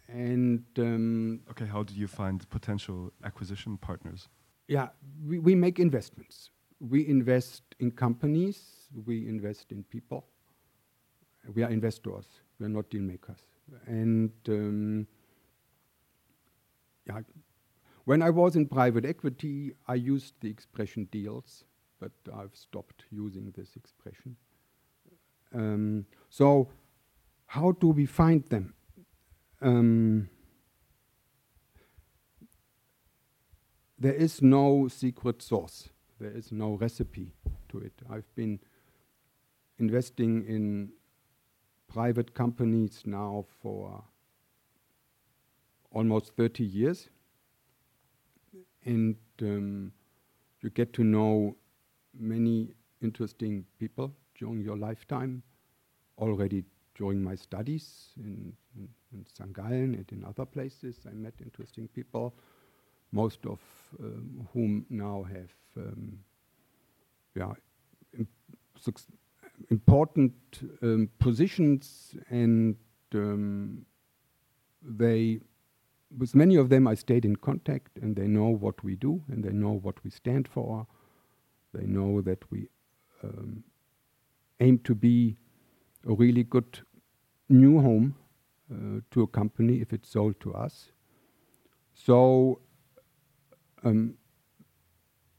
And 0.08 0.64
um, 0.78 1.42
okay, 1.52 1.66
how 1.66 1.84
do 1.84 1.94
you 1.94 2.08
find 2.08 2.50
potential 2.50 3.12
acquisition 3.24 3.78
partners? 3.78 4.30
Yeah, 4.68 4.90
we, 5.26 5.40
we 5.40 5.56
make 5.56 5.80
investments. 5.80 6.50
We 6.80 7.08
invest 7.08 7.64
in 7.80 7.92
companies, 7.92 8.90
we 9.06 9.28
invest 9.28 9.72
in 9.72 9.84
people. 9.84 10.28
We 11.54 11.64
are 11.64 11.70
investors, 11.70 12.26
we 12.60 12.66
are 12.66 12.70
not 12.70 12.90
deal 12.90 13.02
makers. 13.02 13.40
And 13.86 14.32
um, 14.48 15.08
yeah, 17.08 17.22
when 18.06 18.22
I 18.22 18.30
was 18.30 18.56
in 18.56 18.68
private 18.68 19.06
equity, 19.06 19.74
I 19.88 19.96
used 19.96 20.36
the 20.40 20.50
expression 20.50 21.08
deals, 21.12 21.66
but 22.00 22.12
I've 22.34 22.56
stopped 22.56 23.06
using 23.12 23.54
this 23.56 23.76
expression. 23.76 24.36
Um, 25.54 26.06
so, 26.30 26.70
how 27.48 27.72
do 27.72 27.90
we 27.90 28.06
find 28.06 28.44
them? 28.50 28.74
Um, 29.62 30.30
there 33.98 34.14
is 34.14 34.42
no 34.42 34.88
secret 34.88 35.42
sauce. 35.42 35.90
There 36.20 36.32
is 36.32 36.52
no 36.52 36.74
recipe 36.74 37.34
to 37.70 37.80
it. 37.80 37.94
I've 38.10 38.34
been 38.36 38.60
investing 39.80 40.46
in 40.48 40.90
private 41.88 42.34
companies 42.34 43.04
now 43.06 43.46
for 43.62 44.04
almost 45.92 46.36
30 46.36 46.64
years 46.64 47.10
and 48.84 49.16
um, 49.42 49.92
you 50.62 50.70
get 50.70 50.94
to 50.94 51.04
know 51.04 51.56
many 52.20 52.70
interesting 53.02 53.66
people 53.80 54.14
during 54.36 54.62
your 54.62 54.78
lifetime. 54.78 55.44
Already 56.18 56.64
during 56.96 57.24
my 57.24 57.36
studies 57.36 58.10
in, 58.18 58.54
in, 58.76 58.90
in 59.14 59.26
and 59.40 60.12
in 60.12 60.26
other 60.26 60.46
places, 60.46 60.98
I 61.08 61.14
met 61.14 61.34
interesting 61.44 61.88
people, 61.90 62.34
most 63.12 63.46
of 63.46 63.60
um, 64.00 64.48
whom 64.52 64.86
now 64.90 65.24
have 65.24 65.52
um, 65.78 66.20
yeah, 67.36 67.54
important 69.70 70.34
um, 70.82 71.10
positions, 71.20 72.16
and 72.30 72.76
um, 73.14 73.86
they, 74.82 75.40
with 76.18 76.36
many 76.36 76.56
of 76.56 76.70
them, 76.70 76.88
I 76.88 76.96
stayed 76.96 77.26
in 77.26 77.36
contact, 77.36 77.98
and 78.02 78.16
they 78.16 78.28
know 78.28 78.48
what 78.48 78.84
we 78.84 78.96
do, 78.96 79.24
and 79.28 79.44
they 79.44 79.52
know 79.52 79.72
what 79.72 80.04
we 80.04 80.10
stand 80.10 80.48
for. 80.48 80.88
They 81.78 81.86
know 81.86 82.22
that 82.22 82.44
we 82.52 82.68
um, 83.24 83.64
aim 84.60 84.80
to 84.80 84.96
be 84.96 85.38
a 86.08 86.14
really 86.14 86.44
good 86.44 86.80
new 87.50 87.80
home 87.80 88.16
uh, 88.72 89.02
to 89.12 89.22
a 89.22 89.28
company 89.28 89.82
if 89.82 89.94
it's 89.94 90.10
sold 90.10 90.40
to 90.42 90.54
us. 90.54 90.92
So 91.94 92.60
um, 93.84 94.16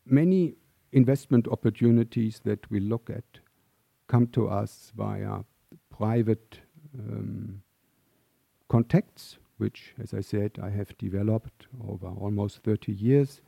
many 0.07 0.55
investment 0.93 1.49
opportunities 1.49 2.41
that 2.45 2.71
we 2.71 2.81
look 2.81 3.11
at 3.11 3.41
come 4.07 4.27
to 4.29 4.49
us 4.49 4.93
via 4.97 5.41
private 5.91 6.61
um, 6.99 7.63
contacts, 8.69 9.39
which, 9.59 9.95
as 10.01 10.15
I 10.15 10.21
said, 10.21 10.59
I 10.63 10.71
have 10.71 10.97
developed 10.99 11.67
over 11.87 12.07
almost 12.07 12.63
30 12.63 12.93
years. 12.93 13.41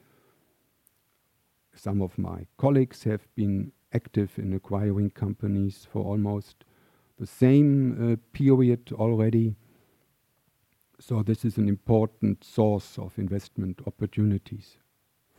Some 1.82 2.02
of 2.02 2.18
my 2.18 2.44
colleagues 2.58 3.04
have 3.04 3.26
been 3.34 3.72
active 3.94 4.38
in 4.38 4.52
acquiring 4.52 5.12
companies 5.12 5.86
for 5.90 6.04
almost 6.04 6.66
the 7.18 7.26
same 7.26 8.12
uh, 8.12 8.16
period 8.34 8.92
already. 8.92 9.54
So 10.98 11.22
this 11.22 11.42
is 11.42 11.56
an 11.56 11.70
important 11.70 12.44
source 12.44 12.98
of 12.98 13.18
investment 13.18 13.80
opportunities 13.86 14.76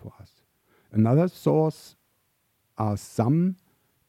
for 0.01 0.13
us. 0.19 0.31
Another 0.91 1.27
source 1.27 1.95
are 2.75 2.97
some 2.97 3.57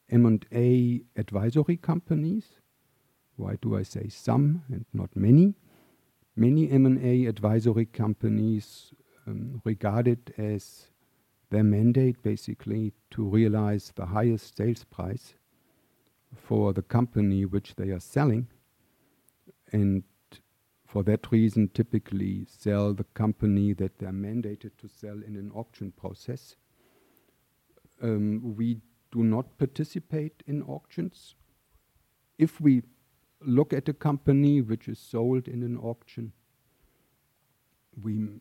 M&A 0.09 1.03
advisory 1.15 1.77
companies. 1.77 2.45
Why 3.37 3.59
do 3.61 3.77
I 3.77 3.83
say 3.83 4.09
some 4.09 4.63
and 4.71 4.87
not 4.95 5.15
many? 5.15 5.53
Many 6.35 6.71
M&A 6.71 7.27
advisory 7.27 7.85
companies 7.85 8.95
um, 9.27 9.61
regard 9.67 10.09
it 10.09 10.33
as 10.39 10.87
their 11.53 11.63
mandate 11.63 12.23
basically 12.23 12.95
to 13.11 13.23
realize 13.23 13.93
the 13.95 14.07
highest 14.07 14.57
sales 14.57 14.85
price 14.85 15.35
for 16.35 16.73
the 16.73 16.83
company 16.83 17.45
which 17.45 17.75
they 17.77 17.91
are 17.91 18.01
selling 18.01 18.49
and 19.71 20.03
for 20.87 21.03
that 21.03 21.31
reason 21.31 21.69
typically 21.69 22.47
sell 22.47 22.95
the 22.95 23.05
company 23.15 23.75
that 23.75 23.99
they're 23.99 24.11
mandated 24.13 24.71
to 24.79 24.89
sell 24.89 25.21
in 25.27 25.37
an 25.37 25.51
auction 25.55 25.93
process. 25.93 26.57
Um, 28.03 28.55
we 28.57 28.81
do 29.11 29.23
not 29.23 29.59
participate 29.59 30.43
in 30.47 30.63
auctions. 30.63 31.35
If 32.39 32.61
we 32.61 32.83
look 33.41 33.75
at 33.75 33.89
a 33.89 33.95
company 33.95 34.63
which 34.63 34.89
is 34.89 34.99
sold 34.99 35.49
in 35.49 35.63
an 35.63 35.77
auction, 35.77 36.33
we 38.03 38.41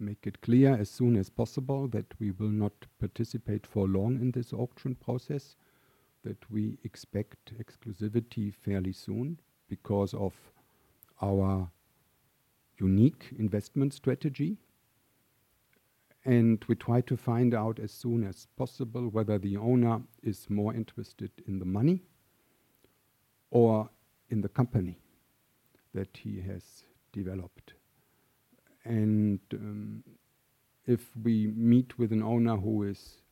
make 0.00 0.26
it 0.26 0.40
clear 0.40 0.74
as 0.74 0.90
soon 0.90 1.16
as 1.16 1.30
possible 1.30 1.88
that 1.88 2.06
we 2.18 2.30
will 2.30 2.50
not 2.50 2.72
participate 2.98 3.66
for 3.66 3.86
long 3.86 4.16
in 4.20 4.30
this 4.30 4.52
auction 4.52 4.94
process, 4.94 5.56
that 6.24 6.50
we 6.50 6.78
expect 6.84 7.52
exclusivity 7.58 8.52
fairly 8.52 8.92
soon 8.92 9.38
because 9.68 10.14
of 10.14 10.34
our 11.22 11.70
unique 12.78 13.34
investment 13.38 13.92
strategy. 13.94 14.56
And 16.24 16.62
we 16.68 16.74
try 16.74 17.00
to 17.02 17.16
find 17.16 17.54
out 17.54 17.78
as 17.78 17.92
soon 17.92 18.24
as 18.24 18.46
possible 18.56 19.08
whether 19.08 19.38
the 19.38 19.56
owner 19.56 20.02
is 20.22 20.50
more 20.50 20.74
interested 20.74 21.30
in 21.46 21.58
the 21.58 21.64
money 21.64 22.02
or 23.50 23.88
in 24.28 24.42
the 24.42 24.48
company 24.48 24.98
that 25.94 26.18
he 26.22 26.40
has 26.40 26.84
developed. 27.12 27.74
And 28.90 29.38
um, 29.52 30.02
if 30.84 31.10
we 31.22 31.46
meet 31.46 31.96
with 31.96 32.10
an 32.10 32.24
owner 32.24 32.56
who 32.56 32.82
is 32.82 33.22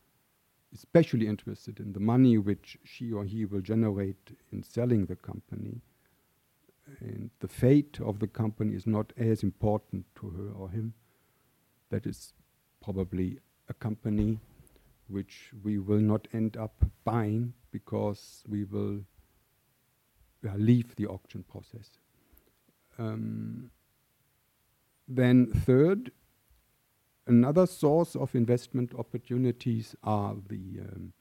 especially 0.73 1.27
interested 1.27 1.81
in 1.81 1.93
the 1.95 1.99
money 2.01 2.39
which 2.39 2.79
she 2.85 3.13
or 3.13 3.25
he 3.25 3.45
will 3.45 3.61
generate 3.61 4.37
in 4.53 4.63
selling 4.63 5.07
the 5.07 5.17
company, 5.17 5.81
and 7.01 7.31
the 7.41 7.49
fate 7.49 7.99
of 8.01 8.21
the 8.21 8.29
company 8.29 8.73
is 8.77 8.87
not 8.87 9.13
as 9.17 9.43
important 9.43 10.07
to 10.21 10.31
her 10.31 10.53
or 10.57 10.71
him, 10.71 10.95
that 11.91 12.07
is 12.07 12.35
probably 12.81 13.41
a 13.69 13.75
company 13.75 14.39
which 15.09 15.51
we 15.65 15.79
will 15.79 15.99
not 15.99 16.29
end 16.33 16.57
up 16.57 16.85
buying 17.03 17.53
because 17.73 18.45
we 18.49 18.63
will 18.63 19.01
uh, 20.49 20.55
leave 20.55 20.95
the 20.95 21.07
auction 21.07 21.45
process. 21.51 21.99
Um, 22.97 23.71
then 25.09 25.47
third, 25.47 26.13
another 27.27 27.67
source 27.67 28.15
of 28.15 28.35
investment 28.35 28.93
opportunities 28.95 29.97
are 30.05 30.37
the 30.49 30.81
um, 30.81 31.13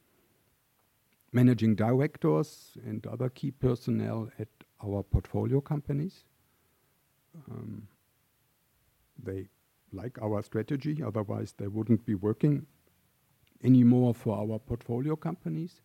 managing 1.31 1.75
directors 1.75 2.77
and 2.85 3.07
other 3.07 3.29
key 3.29 3.51
personnel 3.51 4.29
at 4.37 4.49
our 4.83 5.03
portfolio 5.03 5.61
companies. 5.61 6.25
Um, 7.49 7.87
they 9.21 9.47
like 9.93 10.21
our 10.21 10.43
strategy, 10.43 11.01
otherwise 11.01 11.53
they 11.57 11.67
wouldn't 11.67 12.05
be 12.05 12.15
working 12.15 12.65
anymore 13.63 14.13
for 14.13 14.37
our 14.37 14.59
portfolio 14.59 15.15
companies. 15.15 15.81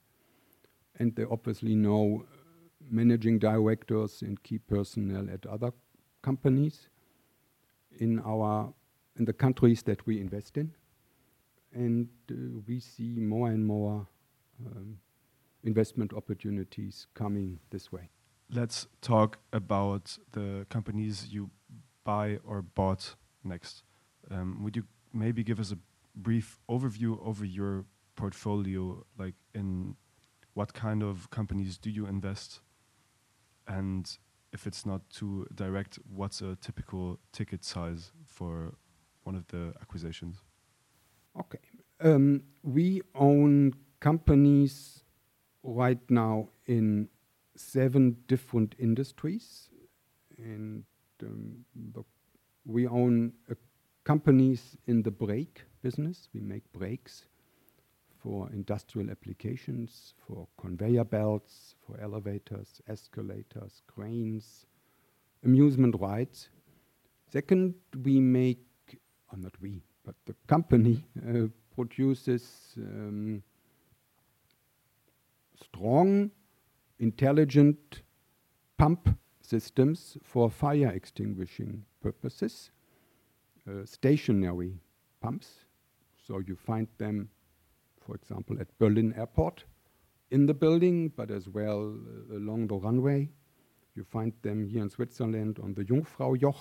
And 0.98 1.14
they 1.14 1.24
obviously 1.24 1.76
know 1.76 2.26
managing 2.90 3.38
directors 3.38 4.22
and 4.22 4.42
key 4.42 4.58
personnel 4.58 5.28
at 5.32 5.46
other 5.46 5.72
companies 6.20 6.88
in 7.98 8.20
our 8.20 8.72
in 9.18 9.24
the 9.24 9.32
countries 9.32 9.82
that 9.82 10.06
we 10.06 10.20
invest 10.20 10.56
in, 10.56 10.72
and 11.74 12.08
uh, 12.30 12.34
we 12.66 12.80
see 12.80 13.18
more 13.18 13.48
and 13.48 13.66
more 13.66 14.06
um, 14.66 14.98
investment 15.64 16.12
opportunities 16.12 17.06
coming 17.14 17.58
this 17.70 17.92
way. 17.92 18.08
Let's 18.50 18.86
talk 19.00 19.38
about 19.52 20.18
the 20.32 20.66
companies 20.68 21.28
you 21.30 21.50
buy 22.04 22.38
or 22.44 22.62
bought 22.62 23.14
next. 23.44 23.84
Um, 24.30 24.62
would 24.62 24.76
you 24.76 24.84
maybe 25.12 25.42
give 25.42 25.60
us 25.60 25.72
a 25.72 25.78
brief 26.14 26.58
overview 26.68 27.18
over 27.24 27.44
your 27.44 27.84
portfolio, 28.16 29.04
like 29.18 29.34
in 29.54 29.96
what 30.54 30.74
kind 30.74 31.02
of 31.02 31.30
companies 31.30 31.78
do 31.78 31.90
you 31.90 32.06
invest, 32.06 32.60
and 33.66 34.18
if 34.52 34.66
it's 34.66 34.84
not 34.84 35.08
too 35.10 35.46
direct, 35.54 35.98
what's 36.14 36.40
a 36.40 36.56
typical 36.60 37.18
ticket 37.32 37.64
size 37.64 38.12
for 38.26 38.74
one 39.24 39.34
of 39.34 39.46
the 39.48 39.72
acquisitions? 39.80 40.42
Okay. 41.38 41.58
Um, 42.00 42.42
we 42.62 43.02
own 43.14 43.74
companies 44.00 45.04
right 45.62 46.00
now 46.10 46.48
in 46.66 47.08
seven 47.56 48.16
different 48.26 48.74
industries, 48.78 49.68
and 50.38 50.84
um, 51.22 51.64
we 52.64 52.86
own 52.86 53.32
companies 54.04 54.76
in 54.86 55.02
the 55.02 55.10
brake 55.10 55.62
business. 55.82 56.28
We 56.34 56.40
make 56.40 56.70
brakes 56.72 57.26
for 58.22 58.48
industrial 58.52 59.10
applications, 59.10 60.14
for 60.26 60.46
conveyor 60.60 61.04
belts, 61.04 61.74
for 61.84 62.00
elevators, 62.00 62.80
escalators, 62.88 63.82
cranes, 63.86 64.66
amusement 65.44 65.96
rides. 65.98 66.48
Second, 67.30 67.74
we 68.04 68.20
make, 68.20 68.64
or 69.32 69.38
not 69.38 69.52
we, 69.60 69.82
but 70.04 70.14
the 70.26 70.34
company 70.46 71.04
uh, 71.28 71.48
produces 71.74 72.74
um, 72.76 73.42
strong, 75.60 76.30
intelligent 76.98 78.02
pump 78.78 79.08
systems 79.40 80.16
for 80.22 80.48
fire 80.50 80.92
extinguishing 80.94 81.84
purposes, 82.00 82.70
uh, 83.68 83.84
stationary 83.84 84.78
pumps. 85.20 85.64
So 86.24 86.38
you 86.38 86.54
find 86.54 86.86
them 86.98 87.28
for 88.06 88.14
example, 88.14 88.56
at 88.60 88.66
Berlin 88.78 89.14
Airport 89.16 89.64
in 90.30 90.46
the 90.46 90.54
building, 90.54 91.10
but 91.16 91.30
as 91.30 91.48
well 91.48 91.94
uh, 91.94 92.36
along 92.36 92.68
the 92.68 92.76
runway. 92.76 93.28
You 93.94 94.04
find 94.04 94.32
them 94.42 94.66
here 94.66 94.82
in 94.82 94.88
Switzerland 94.88 95.58
on 95.62 95.74
the 95.74 95.84
Jungfraujoch. 95.84 96.56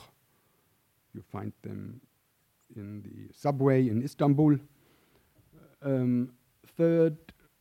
You 1.14 1.22
find 1.32 1.54
them 1.62 2.02
in 2.76 3.02
the 3.02 3.34
subway 3.34 3.88
in 3.88 4.04
Istanbul. 4.04 4.58
Um, 5.82 6.34
third, 6.78 7.18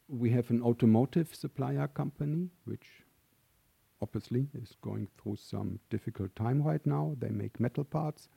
we 0.09 0.31
have 0.31 0.51
an 0.51 0.63
automotive 0.63 1.35
supplier 1.35 1.89
company, 1.89 2.51
which 2.65 3.05
obviously 4.03 4.49
is 4.55 4.75
going 4.83 5.09
through 5.17 5.37
some 5.37 5.79
difficult 5.91 6.35
time 6.35 6.63
right 6.63 6.85
now. 6.85 7.15
They 7.19 7.29
make 7.29 7.61
metal 7.61 7.85
parts 7.85 8.29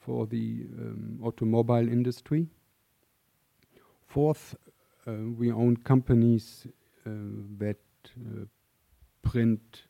for 0.00 0.26
the 0.26 0.66
um, 0.78 1.20
automobile 1.22 1.88
industry. 1.88 2.48
Fourth, 4.08 4.56
uh, 5.06 5.12
we 5.38 5.52
own 5.52 5.76
companies 5.76 6.66
uh, 7.06 7.10
that 7.58 7.76
uh, 8.16 8.46
print 9.20 9.82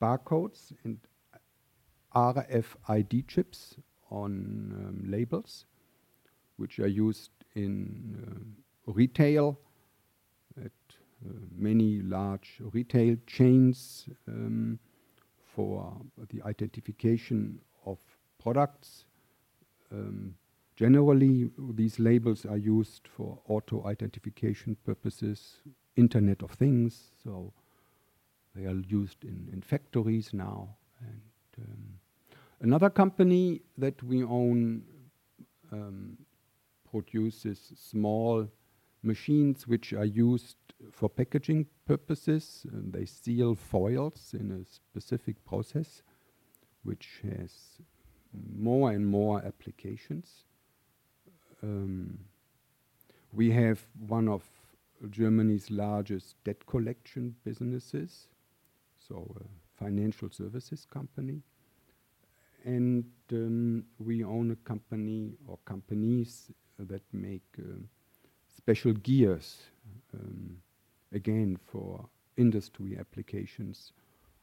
barcodes 0.00 0.72
and 0.82 0.98
RFID 2.14 3.28
chips 3.28 3.76
on 4.10 4.30
um, 4.72 5.04
labels, 5.06 5.66
which 6.56 6.78
are 6.78 6.86
used 6.86 7.32
in 7.54 8.56
retail 8.86 9.58
at 10.58 10.72
uh, 11.26 11.28
many 11.54 12.00
large 12.00 12.62
retail 12.72 13.14
chains 13.26 14.08
um, 14.26 14.78
for 15.54 15.94
the 16.30 16.40
identification 16.44 17.60
of 17.84 17.98
products. 18.42 19.04
Um, 19.92 20.34
generally, 20.76 21.50
these 21.74 21.98
labels 21.98 22.44
are 22.44 22.56
used 22.56 23.08
for 23.08 23.40
auto 23.46 23.86
identification 23.86 24.76
purposes, 24.84 25.60
Internet 25.96 26.42
of 26.42 26.50
Things, 26.52 27.12
so 27.22 27.52
they 28.54 28.66
are 28.66 28.74
used 28.74 29.24
in, 29.24 29.48
in 29.52 29.62
factories 29.62 30.32
now. 30.32 30.76
And 31.00 31.64
um, 31.66 31.84
another 32.60 32.90
company 32.90 33.62
that 33.78 34.02
we 34.02 34.22
own 34.22 34.82
um, 35.72 36.18
produces 36.90 37.72
small 37.76 38.48
machines 39.02 39.66
which 39.66 39.92
are 39.92 40.04
used 40.04 40.56
for 40.92 41.08
packaging 41.08 41.66
purposes. 41.86 42.66
And 42.72 42.92
they 42.92 43.06
seal 43.06 43.54
foils 43.54 44.34
in 44.38 44.50
a 44.50 44.64
specific 44.64 45.44
process 45.44 46.02
which 46.82 47.20
has 47.22 47.52
more 48.56 48.90
and 48.90 49.06
more 49.06 49.42
applications. 49.44 50.44
Um, 51.64 52.18
we 53.32 53.50
have 53.52 53.80
one 54.06 54.28
of 54.28 54.42
Germany's 55.10 55.70
largest 55.70 56.36
debt 56.44 56.66
collection 56.66 57.34
businesses, 57.42 58.28
so 58.98 59.34
a 59.40 59.82
financial 59.82 60.30
services 60.30 60.86
company. 60.90 61.42
And 62.64 63.04
um, 63.32 63.84
we 63.98 64.24
own 64.24 64.50
a 64.50 64.56
company 64.56 65.32
or 65.46 65.58
companies 65.64 66.50
that 66.78 67.02
make 67.12 67.42
uh, 67.58 67.80
special 68.56 68.92
gears, 68.92 69.62
um, 70.12 70.58
again 71.12 71.58
for 71.64 72.06
industry 72.36 72.96
applications. 72.98 73.92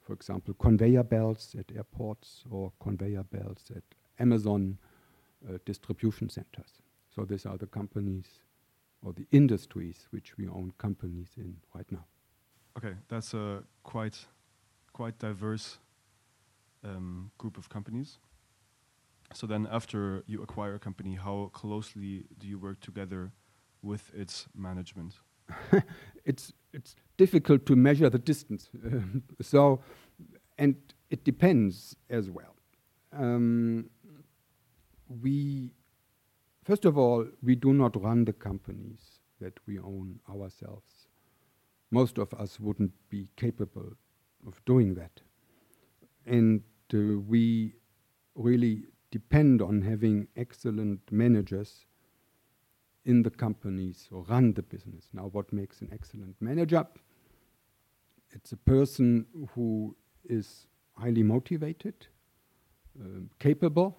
For 0.01 0.13
example, 0.13 0.53
conveyor 0.55 1.03
belts 1.03 1.55
at 1.57 1.75
airports 1.75 2.43
or 2.49 2.71
conveyor 2.81 3.23
belts 3.23 3.71
at 3.75 3.83
Amazon 4.19 4.77
uh, 5.47 5.57
distribution 5.65 6.29
centers. 6.29 6.80
So 7.13 7.25
these 7.25 7.45
are 7.45 7.57
the 7.57 7.67
companies 7.67 8.25
or 9.03 9.13
the 9.13 9.25
industries 9.31 10.07
which 10.11 10.37
we 10.37 10.47
own 10.47 10.73
companies 10.77 11.29
in 11.37 11.57
right 11.73 11.91
now. 11.91 12.05
Okay, 12.77 12.95
that's 13.09 13.33
a 13.33 13.63
quite 13.83 14.17
quite 14.93 15.17
diverse 15.19 15.79
um, 16.83 17.31
group 17.37 17.57
of 17.57 17.69
companies. 17.69 18.19
So 19.33 19.47
then, 19.47 19.67
after 19.71 20.23
you 20.27 20.41
acquire 20.41 20.75
a 20.75 20.79
company, 20.79 21.15
how 21.15 21.49
closely 21.53 22.25
do 22.37 22.47
you 22.47 22.59
work 22.59 22.79
together 22.81 23.31
with 23.81 24.11
its 24.13 24.47
management? 24.55 25.15
it's 26.25 26.53
it's 26.73 26.95
difficult 27.17 27.65
to 27.65 27.75
measure 27.75 28.09
the 28.09 28.19
distance. 28.19 28.69
so, 29.41 29.81
and 30.57 30.75
it 31.09 31.23
depends 31.23 31.95
as 32.09 32.29
well. 32.29 32.55
Um, 33.13 33.89
we, 35.21 35.73
first 36.63 36.85
of 36.85 36.97
all, 36.97 37.27
we 37.41 37.55
do 37.55 37.73
not 37.73 38.01
run 38.01 38.25
the 38.25 38.33
companies 38.33 39.19
that 39.39 39.57
we 39.67 39.79
own 39.79 40.19
ourselves. 40.29 41.07
Most 41.89 42.17
of 42.17 42.33
us 42.33 42.59
wouldn't 42.59 42.93
be 43.09 43.27
capable 43.35 43.93
of 44.47 44.63
doing 44.65 44.93
that, 44.95 45.21
and 46.25 46.61
uh, 46.93 47.19
we 47.27 47.73
really 48.35 48.85
depend 49.11 49.61
on 49.61 49.81
having 49.81 50.27
excellent 50.37 51.01
managers 51.11 51.85
in 53.05 53.23
the 53.23 53.29
companies 53.29 54.07
or 54.11 54.23
run 54.23 54.53
the 54.53 54.61
business. 54.61 55.09
Now, 55.13 55.27
what 55.31 55.51
makes 55.51 55.81
an 55.81 55.89
excellent 55.91 56.35
manager? 56.39 56.85
It's 58.31 58.51
a 58.51 58.57
person 58.57 59.25
who 59.53 59.95
is 60.23 60.67
highly 60.93 61.23
motivated, 61.23 62.07
um, 62.99 63.29
capable, 63.39 63.97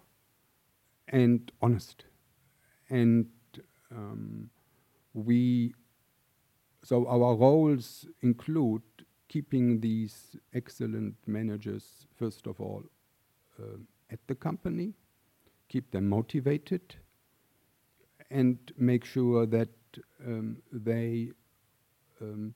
and 1.08 1.50
honest. 1.60 2.04
And 2.92 3.26
um, 3.90 4.50
we, 5.14 5.72
so 6.84 7.06
our 7.06 7.34
roles 7.34 8.06
include 8.20 8.82
keeping 9.28 9.80
these 9.80 10.36
excellent 10.52 11.14
managers, 11.26 12.06
first 12.14 12.46
of 12.46 12.60
all, 12.60 12.82
uh, 13.58 13.78
at 14.10 14.18
the 14.26 14.34
company, 14.34 14.92
keep 15.70 15.90
them 15.90 16.06
motivated, 16.06 16.96
and 18.30 18.58
make 18.76 19.06
sure 19.06 19.46
that 19.46 19.70
um, 20.26 20.58
they 20.70 21.30
um, 22.20 22.54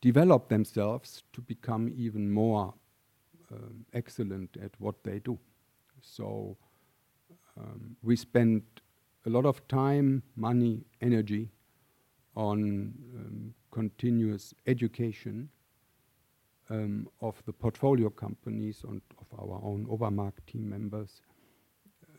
develop 0.00 0.48
themselves 0.48 1.24
to 1.32 1.40
become 1.40 1.92
even 1.96 2.30
more 2.30 2.74
um, 3.50 3.84
excellent 3.92 4.56
at 4.62 4.70
what 4.78 5.02
they 5.02 5.18
do. 5.18 5.36
So 6.00 6.56
um, 7.58 7.96
we 8.04 8.14
spend 8.14 8.62
a 9.26 9.30
lot 9.30 9.46
of 9.46 9.66
time, 9.68 10.22
money, 10.36 10.84
energy 11.00 11.50
on 12.36 12.92
um, 13.16 13.54
continuous 13.70 14.54
education 14.66 15.48
um, 16.70 17.08
of 17.20 17.42
the 17.46 17.52
portfolio 17.52 18.10
companies 18.10 18.84
and 18.88 19.00
of 19.20 19.38
our 19.38 19.60
own 19.62 19.86
Obermark 19.86 20.32
team 20.46 20.68
members. 20.68 21.22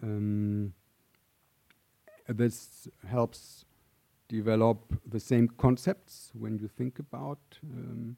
Um, 0.01 0.73
this 2.27 2.87
helps 3.07 3.65
develop 4.27 4.79
the 5.07 5.19
same 5.19 5.47
concepts 5.47 6.31
when 6.33 6.57
you 6.57 6.67
think 6.67 6.99
about 6.99 7.39
um, 7.63 8.17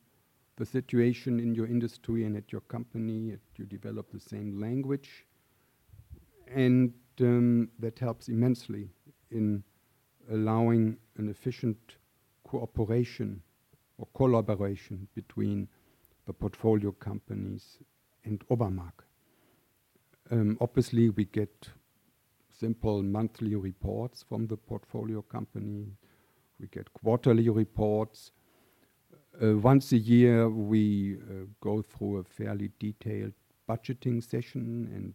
the 0.55 0.65
situation 0.65 1.39
in 1.39 1.53
your 1.53 1.67
industry 1.67 2.23
and 2.23 2.37
at 2.37 2.51
your 2.51 2.61
company. 2.61 3.37
you 3.57 3.65
develop 3.65 4.11
the 4.11 4.19
same 4.19 4.59
language, 4.59 5.25
and 6.47 6.93
um, 7.21 7.69
that 7.79 7.99
helps 7.99 8.27
immensely 8.27 8.89
in 9.31 9.63
allowing 10.31 10.97
an 11.17 11.29
efficient 11.29 11.95
cooperation 12.43 13.41
or 13.97 14.07
collaboration 14.15 15.07
between 15.15 15.67
the 16.25 16.33
portfolio 16.33 16.91
companies 16.91 17.79
and 18.23 18.45
Obermark. 18.49 19.05
Um, 20.29 20.57
obviously, 20.59 21.09
we 21.09 21.25
get 21.25 21.69
simple 22.49 23.01
monthly 23.03 23.55
reports 23.55 24.23
from 24.27 24.47
the 24.47 24.57
portfolio 24.57 25.21
company. 25.21 25.87
We 26.59 26.67
get 26.67 26.91
quarterly 26.93 27.49
reports. 27.49 28.31
Uh, 29.41 29.57
once 29.57 29.91
a 29.91 29.97
year, 29.97 30.49
we 30.49 31.17
uh, 31.17 31.45
go 31.61 31.81
through 31.81 32.17
a 32.17 32.23
fairly 32.23 32.71
detailed 32.79 33.33
budgeting 33.69 34.23
session 34.23 34.89
and 34.93 35.13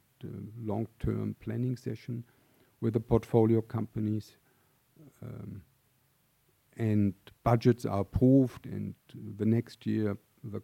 long-term 0.65 1.37
planning 1.41 1.77
session 1.77 2.25
with 2.81 2.95
the 2.95 3.01
portfolio 3.01 3.61
companies. 3.61 4.37
Um, 5.23 5.63
and 6.77 7.15
budgets 7.45 7.85
are 7.85 8.01
approved, 8.01 8.67
and 8.67 8.95
the 9.37 9.45
next 9.45 9.87
year 9.87 10.17
the 10.43 10.63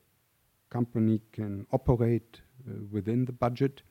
company 0.70 1.20
can 1.32 1.66
operate 1.72 2.40
uh, 2.66 2.72
within 2.90 3.24
the 3.24 3.32
budget, 3.32 3.82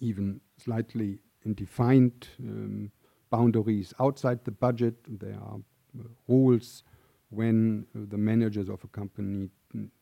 even 0.00 0.40
slightly 0.58 1.18
in 1.44 1.54
defined 1.54 2.28
um, 2.40 2.90
boundaries 3.30 3.94
outside 4.00 4.44
the 4.44 4.50
budget. 4.50 4.94
There 5.08 5.38
are 5.40 5.58
uh, 5.98 6.02
rules 6.28 6.82
when 7.30 7.86
the 7.94 8.18
managers 8.18 8.68
of 8.68 8.84
a 8.84 8.88
company 8.88 9.48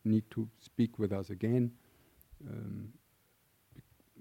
need 0.04 0.24
to 0.32 0.48
speak 0.60 0.98
with 0.98 1.12
us 1.12 1.30
again, 1.30 1.70
um, 2.48 2.88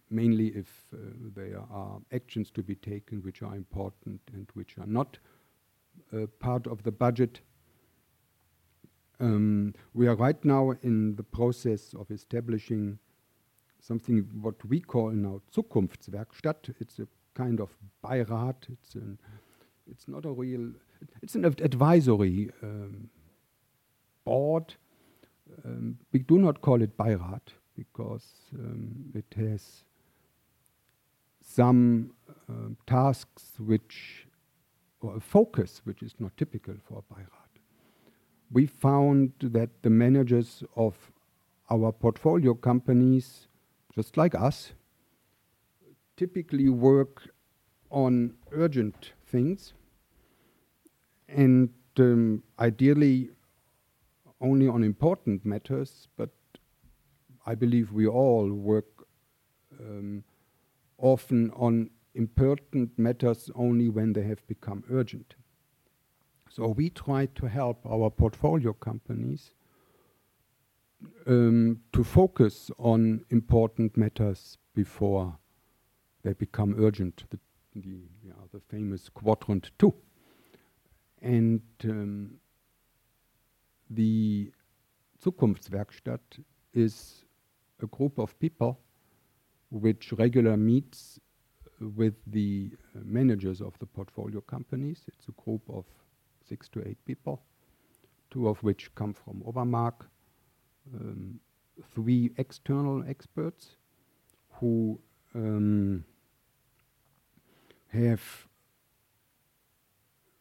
mainly 0.10 0.48
if 0.48 0.86
uh, 0.94 0.98
there 1.36 1.62
are 1.72 2.00
actions 2.12 2.50
to 2.52 2.64
be 2.64 2.76
taken 2.76 3.22
which 3.22 3.42
are 3.42 3.56
important 3.56 4.22
and 4.34 4.48
which 4.54 4.78
are 4.78 4.88
not 4.88 5.18
uh, 6.14 6.26
part 6.40 6.68
of 6.68 6.84
the 6.84 6.92
budget. 6.92 7.42
Um, 9.20 9.74
we 9.94 10.08
are 10.08 10.16
right 10.16 10.44
now 10.44 10.72
in 10.82 11.16
the 11.16 11.24
process 11.24 11.94
of 11.94 12.10
establishing 12.10 13.00
something 13.80 14.28
what 14.42 14.64
we 14.66 14.80
call 14.80 15.12
now 15.12 15.42
Zukunftswerkstatt. 15.54 16.74
It's 16.80 17.00
a 17.00 17.08
kind 17.34 17.60
of 17.60 17.70
Beirat. 18.04 18.70
It's 18.72 18.96
an, 18.96 19.20
it's 19.90 20.08
not 20.08 20.26
a 20.26 20.32
real. 20.32 20.72
It's 21.22 21.36
an 21.36 21.46
advisory 21.46 22.52
um, 22.64 23.10
board. 24.24 24.76
Um, 25.66 25.98
we 26.12 26.20
do 26.20 26.38
not 26.38 26.62
call 26.62 26.82
it 26.82 26.98
Beirat 26.98 27.54
because 27.76 28.26
um, 28.54 29.12
it 29.14 29.26
has 29.36 29.84
some 31.50 32.12
uh, 32.50 32.70
tasks 32.86 33.54
which 33.58 34.28
or 35.02 35.16
a 35.18 35.20
focus 35.20 35.82
which 35.84 36.04
is 36.04 36.14
not 36.20 36.36
typical 36.38 36.76
for 36.88 37.00
a 37.00 37.14
Beirat. 37.14 37.54
we 38.52 38.66
found 38.66 39.32
that 39.40 39.70
the 39.84 39.90
managers 39.90 40.64
of 40.76 40.96
our 41.72 41.92
portfolio 41.92 42.54
companies, 42.54 43.48
just 43.96 44.18
like 44.18 44.36
us, 44.36 44.74
typically 46.18 46.68
work 46.70 47.30
on 47.90 48.34
urgent 48.52 49.14
things 49.26 49.74
and 51.28 51.70
um, 51.98 52.44
ideally 52.60 53.30
only 54.42 54.68
on 54.68 54.84
important 54.84 55.46
matters, 55.46 56.08
but 56.18 56.30
I 57.46 57.56
believe 57.56 57.92
we 57.92 58.08
all 58.08 58.52
work 58.52 59.08
um, 59.80 60.24
often 61.02 61.52
on 61.52 61.90
important 62.16 62.98
matters 62.98 63.50
only 63.56 63.90
when 63.90 64.14
they 64.14 64.24
have 64.24 64.46
become 64.48 64.84
urgent. 64.92 65.36
So 66.50 66.68
we 66.70 66.90
try 66.90 67.28
to 67.28 67.48
help 67.48 67.86
our 67.86 68.10
portfolio 68.10 68.74
companies 68.74 69.54
um, 71.28 71.80
to 71.94 72.04
focus 72.04 72.72
on 72.78 73.24
important 73.30 73.96
matters 73.96 74.58
before 74.74 75.38
they 76.24 76.34
become 76.34 76.76
urgent. 76.78 77.24
The, 77.30 77.40
the, 77.76 78.02
yeah, 78.24 78.34
the 78.52 78.60
famous 78.60 79.10
quadrant 79.10 79.72
two. 79.78 79.94
And 81.22 81.62
um, 81.84 82.32
the 83.90 84.52
Zukunftswerkstatt 85.24 86.44
is 86.74 87.26
a 87.82 87.88
group 87.88 88.18
of 88.18 88.38
people 88.40 88.80
which 89.70 90.12
regularly 90.14 90.58
meets 90.58 91.20
with 91.80 92.16
the 92.28 92.72
uh, 92.96 93.00
managers 93.04 93.62
of 93.62 93.78
the 93.80 93.86
portfolio 93.86 94.42
companies. 94.42 95.04
It's 95.08 95.28
a 95.28 95.42
group 95.44 95.62
of 95.70 95.86
six 96.48 96.68
to 96.70 96.88
eight 96.88 97.04
people, 97.06 97.42
two 98.32 98.48
of 98.48 98.62
which 98.64 98.94
come 98.96 99.14
from 99.14 99.42
Obermark, 99.48 100.08
um, 100.94 101.40
three 101.94 102.32
external 102.38 103.04
experts 103.08 103.76
who 104.54 105.00
um, 105.36 106.04
have 107.90 108.48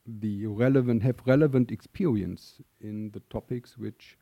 the 0.06 0.46
relevant 0.46 1.02
have 1.02 1.20
relevant 1.26 1.70
experience 1.70 2.62
in 2.80 3.10
the 3.10 3.20
topics 3.28 3.76
which 3.76 4.16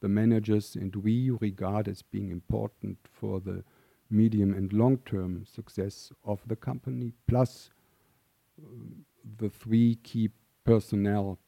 the 0.00 0.08
managers 0.08 0.76
and 0.76 0.94
we 0.96 1.30
regard 1.30 1.88
as 1.88 2.02
being 2.02 2.30
important 2.30 2.96
for 3.12 3.40
the 3.40 3.64
medium 4.12 4.52
and 4.52 4.72
long-term 4.72 5.44
success 5.46 6.12
of 6.24 6.40
the 6.46 6.56
company, 6.56 7.12
plus 7.26 7.70
uh, 8.60 8.66
the 9.38 9.48
three 9.48 9.96
key 10.02 10.30
personnel, 10.64 11.38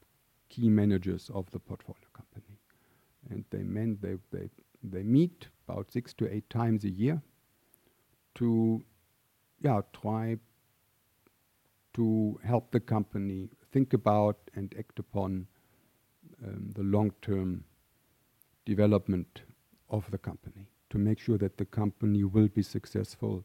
key 0.49 0.69
managers 0.69 1.29
of 1.33 1.49
the 1.51 1.59
portfolio 1.59 2.07
company. 2.13 2.59
And 3.29 3.45
they 4.83 5.03
meet 5.03 5.47
about 5.67 5.91
six 5.91 6.13
to 6.15 6.31
eight 6.33 6.49
times 6.49 6.83
a 6.83 6.89
year 6.89 7.21
to 8.35 8.83
try 9.93 10.37
to 11.93 12.39
help 12.43 12.71
the 12.71 12.79
company 12.79 13.49
think 13.71 13.93
about 13.93 14.37
and 14.53 14.75
act 14.77 14.99
upon 14.99 15.47
um, 16.45 16.71
the 16.75 16.83
long-term 16.83 17.63
development 18.65 19.43
of 19.89 20.09
the 20.11 20.17
company 20.17 20.67
to 20.95 20.99
make 20.99 21.19
sure 21.19 21.37
that 21.37 21.57
the 21.57 21.65
company 21.65 22.23
will 22.23 22.47
be 22.47 22.61
successful 22.61 23.43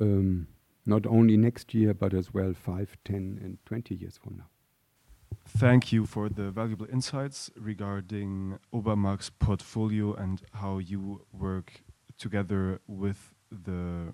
um, 0.00 0.48
not 0.84 1.06
only 1.06 1.36
next 1.36 1.72
year 1.72 1.94
but 1.94 2.12
as 2.12 2.34
well 2.34 2.52
5, 2.52 2.96
10 3.04 3.38
and 3.40 3.58
20 3.64 3.94
years 3.94 4.18
from 4.18 4.38
now. 4.38 4.48
Thank 5.46 5.92
you 5.92 6.04
for 6.04 6.28
the 6.28 6.50
valuable 6.50 6.86
insights 6.92 7.50
regarding 7.56 8.58
Obermark's 8.72 9.30
portfolio 9.30 10.14
and 10.14 10.42
how 10.52 10.78
you 10.78 11.24
work 11.32 11.82
together 12.18 12.80
with 12.86 13.34
the 13.50 14.12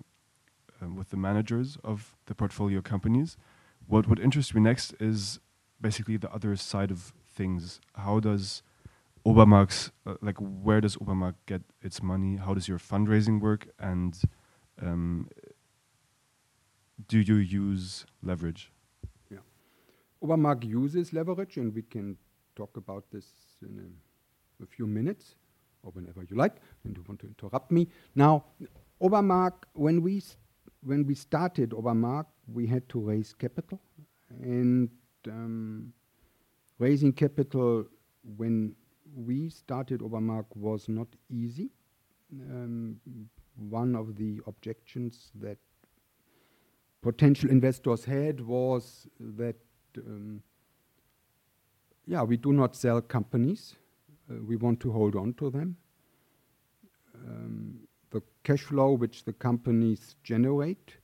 um, 0.81 0.95
with 0.95 1.09
the 1.09 1.17
managers 1.17 1.77
of 1.83 2.15
the 2.27 2.35
portfolio 2.35 2.81
companies. 2.81 3.37
What 3.87 4.07
would 4.07 4.19
interest 4.19 4.55
me 4.55 4.61
next 4.61 4.93
is 4.99 5.39
basically 5.81 6.17
the 6.17 6.31
other 6.31 6.55
side 6.55 6.91
of 6.91 7.11
things. 7.35 7.81
How 7.95 8.19
does 8.19 8.63
Obermark's 9.29 9.91
uh, 10.07 10.15
like 10.21 10.37
where 10.39 10.81
does 10.81 10.95
Obermark 10.97 11.35
get 11.45 11.61
its 11.83 12.01
money? 12.01 12.37
How 12.37 12.55
does 12.55 12.67
your 12.67 12.79
fundraising 12.79 13.39
work? 13.39 13.67
And 13.77 14.19
um, 14.81 15.29
do 17.07 17.19
you 17.19 17.35
use 17.35 18.05
leverage? 18.23 18.71
Yeah, 19.29 19.43
Obermark 20.23 20.65
uses 20.65 21.13
leverage, 21.13 21.57
and 21.57 21.75
we 21.75 21.83
can 21.83 22.17
talk 22.55 22.75
about 22.75 23.03
this 23.11 23.27
in 23.61 23.77
a, 23.79 24.63
a 24.63 24.65
few 24.65 24.87
minutes 24.87 25.35
or 25.83 25.91
whenever 25.91 26.23
you 26.23 26.35
like. 26.35 26.55
And 26.83 26.97
you 26.97 27.03
want 27.07 27.19
to 27.19 27.27
interrupt 27.27 27.71
me 27.71 27.87
now? 28.15 28.45
Obermark, 28.99 29.53
when 29.73 30.01
we 30.01 30.23
when 30.81 31.05
we 31.05 31.13
started 31.13 31.69
Obermark, 31.69 32.25
we 32.51 32.65
had 32.65 32.89
to 32.89 32.99
raise 32.99 33.33
capital, 33.33 33.79
and 34.41 34.89
um, 35.27 35.93
raising 36.79 37.13
capital 37.13 37.85
when 38.37 38.75
we 39.15 39.49
started 39.49 40.01
Obermark 40.01 40.45
was 40.55 40.87
not 40.89 41.07
easy. 41.29 41.69
Um, 42.31 42.99
one 43.55 43.95
of 43.95 44.15
the 44.15 44.39
objections 44.47 45.31
that 45.35 45.57
potential 47.01 47.49
investors 47.49 48.05
had 48.05 48.41
was 48.41 49.07
that, 49.19 49.55
um, 49.97 50.41
yeah, 52.05 52.23
we 52.23 52.37
do 52.37 52.53
not 52.53 52.75
sell 52.75 53.01
companies. 53.01 53.75
Uh, 54.29 54.35
we 54.47 54.55
want 54.55 54.79
to 54.81 54.91
hold 54.91 55.15
on 55.15 55.33
to 55.35 55.49
them. 55.49 55.77
Um, 57.15 57.79
the 58.11 58.21
cash 58.43 58.61
flow 58.61 58.93
which 58.93 59.25
the 59.25 59.33
companies 59.33 60.15
generate, 60.23 60.97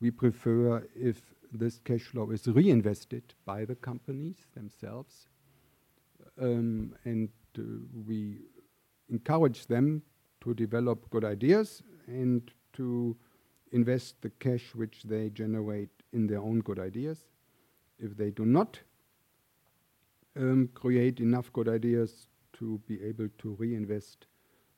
we 0.00 0.10
prefer 0.10 0.86
if 0.94 1.34
this 1.52 1.78
cash 1.78 2.02
flow 2.02 2.30
is 2.30 2.46
reinvested 2.46 3.34
by 3.44 3.64
the 3.64 3.74
companies 3.74 4.46
themselves. 4.54 5.26
Um, 6.40 6.94
and 7.04 7.28
we 8.06 8.38
encourage 9.08 9.66
them 9.66 10.02
to 10.40 10.54
develop 10.54 11.08
good 11.10 11.24
ideas 11.24 11.82
and 12.06 12.50
to 12.72 13.16
invest 13.72 14.20
the 14.22 14.30
cash 14.30 14.74
which 14.74 15.02
they 15.04 15.30
generate 15.30 15.90
in 16.12 16.26
their 16.26 16.40
own 16.40 16.60
good 16.60 16.78
ideas. 16.78 17.26
If 17.98 18.16
they 18.16 18.30
do 18.30 18.44
not 18.46 18.80
um, 20.36 20.68
create 20.74 21.20
enough 21.20 21.52
good 21.52 21.68
ideas 21.68 22.28
to 22.54 22.80
be 22.86 23.02
able 23.02 23.28
to 23.38 23.54
reinvest 23.58 24.26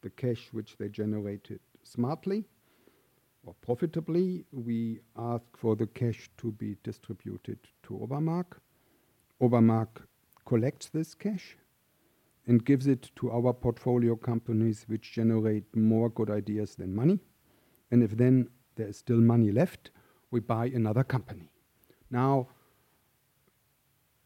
the 0.03 0.11
cash 0.11 0.49
which 0.53 0.77
they 0.79 0.89
generated 0.89 1.61
smartly 1.85 2.45
or 3.45 3.55
profitably, 3.61 4.45
we 4.53 5.01
ask 5.17 5.45
for 5.57 5.75
the 5.75 5.87
cash 5.87 6.31
to 6.39 6.53
be 6.53 6.77
distributed 6.83 7.59
to 7.85 7.95
Obermark. 7.95 8.59
Obermark 9.41 10.03
collects 10.45 10.89
this 10.89 11.15
cash 11.15 11.57
and 12.47 12.65
gives 12.65 12.87
it 12.87 13.11
to 13.17 13.31
our 13.31 13.53
portfolio 13.53 14.17
companies 14.17 14.85
which 14.89 15.13
generate 15.13 15.65
more 15.77 16.09
good 16.11 16.31
ideas 16.31 16.75
than 16.75 16.95
money. 16.95 17.21
And 17.91 18.03
if 18.03 18.17
then 18.17 18.49
there 18.77 18.89
is 18.89 18.97
still 18.97 19.21
money 19.21 19.53
left, 19.53 19.91
we 20.31 20.41
buy 20.41 20.67
another 20.67 21.05
company. 21.05 21.51
Now, 22.11 22.49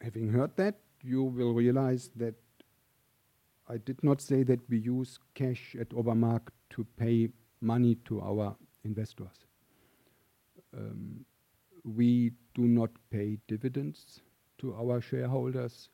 having 0.00 0.33
heard 0.33 0.57
that, 0.57 0.76
you 1.02 1.22
will 1.22 1.52
realize 1.52 2.11
that 2.16 2.35
I 3.68 3.79
did 3.79 4.02
not 4.02 4.20
say 4.20 4.44
that 4.44 4.61
we 4.68 4.79
use 4.79 5.18
cash 5.35 5.76
at 5.79 5.90
Obermark 5.90 6.48
to 6.70 6.87
pay 6.96 7.29
money 7.61 7.96
to 8.05 8.20
our 8.20 8.57
investors. 8.85 9.46
Um, 10.76 11.24
we 11.85 12.33
do 12.55 12.62
not 12.62 12.90
pay 13.11 13.38
dividends 13.48 14.20
to 14.59 14.74
our 14.74 15.00
shareholders, 15.00 15.90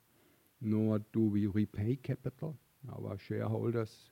nor 0.63 0.99
do 1.11 1.19
we 1.27 1.45
repay 1.47 1.97
capital. 1.97 2.55
Our 2.91 3.17
shareholders 3.17 4.09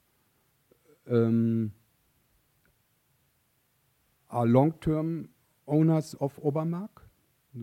um, 1.09 1.71
are 4.29 4.45
long-term 4.45 5.29
owners 5.67 6.13
of 6.19 6.37
Obermark. 6.43 7.01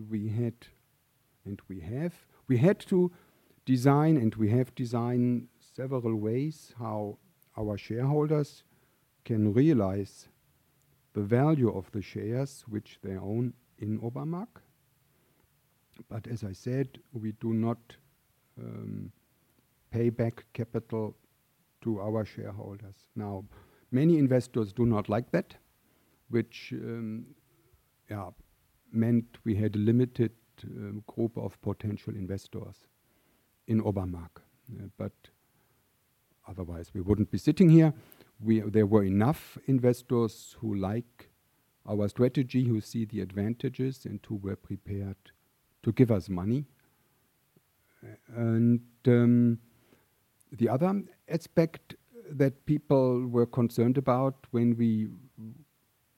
We 0.09 0.29
had, 0.29 0.53
and 1.45 1.61
we 1.67 1.79
have, 1.79 2.13
we 2.47 2.57
had 2.57 2.79
to 2.87 3.11
design, 3.65 4.17
and 4.17 4.35
we 4.35 4.49
have 4.49 4.73
designed 4.75 5.47
several 5.59 6.15
ways 6.15 6.73
how 6.77 7.17
our 7.57 7.77
shareholders 7.77 8.63
can 9.25 9.53
realize 9.53 10.27
the 11.13 11.21
value 11.21 11.75
of 11.75 11.91
the 11.91 12.01
shares 12.01 12.63
which 12.67 12.99
they 13.03 13.15
own 13.15 13.53
in 13.77 13.99
Obermark. 13.99 14.61
But 16.07 16.27
as 16.27 16.43
I 16.43 16.53
said, 16.53 16.99
we 17.13 17.33
do 17.33 17.53
not 17.53 17.77
um, 17.77 18.08
pay 19.91 20.09
back 20.09 20.45
capital 20.53 21.15
to 21.81 21.99
our 21.99 22.25
shareholders. 22.25 22.95
Now, 23.15 23.45
many 23.91 24.17
investors 24.17 24.73
do 24.73 24.85
not 24.85 25.09
like 25.09 25.31
that, 25.31 25.55
which 26.29 26.73
um, 26.73 27.25
meant 28.91 29.25
we 29.43 29.55
had 29.55 29.75
a 29.75 29.79
limited 29.79 30.31
um, 30.63 31.03
group 31.07 31.37
of 31.37 31.61
potential 31.61 32.15
investors 32.15 32.87
in 33.67 33.81
Obermark. 33.81 34.41
Uh, 34.71 34.87
but 34.97 35.13
otherwise, 36.47 36.91
we 36.93 37.01
wouldn't 37.01 37.31
be 37.31 37.37
sitting 37.37 37.69
here. 37.69 37.93
There 38.41 38.85
were 38.85 39.03
enough 39.03 39.57
investors 39.67 40.55
who 40.59 40.75
like 40.75 41.29
our 41.87 42.07
strategy, 42.07 42.65
who 42.65 42.81
see 42.81 43.05
the 43.05 43.21
advantages, 43.21 44.05
and 44.05 44.19
who 44.27 44.35
were 44.35 44.55
prepared 44.55 45.17
to 45.83 45.91
give 45.91 46.11
us 46.11 46.29
money. 46.29 46.65
And 48.35 48.81
um, 49.07 49.59
the 50.51 50.69
other 50.69 51.01
aspect 51.27 51.95
that 52.31 52.65
people 52.65 53.27
were 53.27 53.45
concerned 53.45 53.97
about 53.97 54.35
when 54.51 54.75
we 54.77 55.09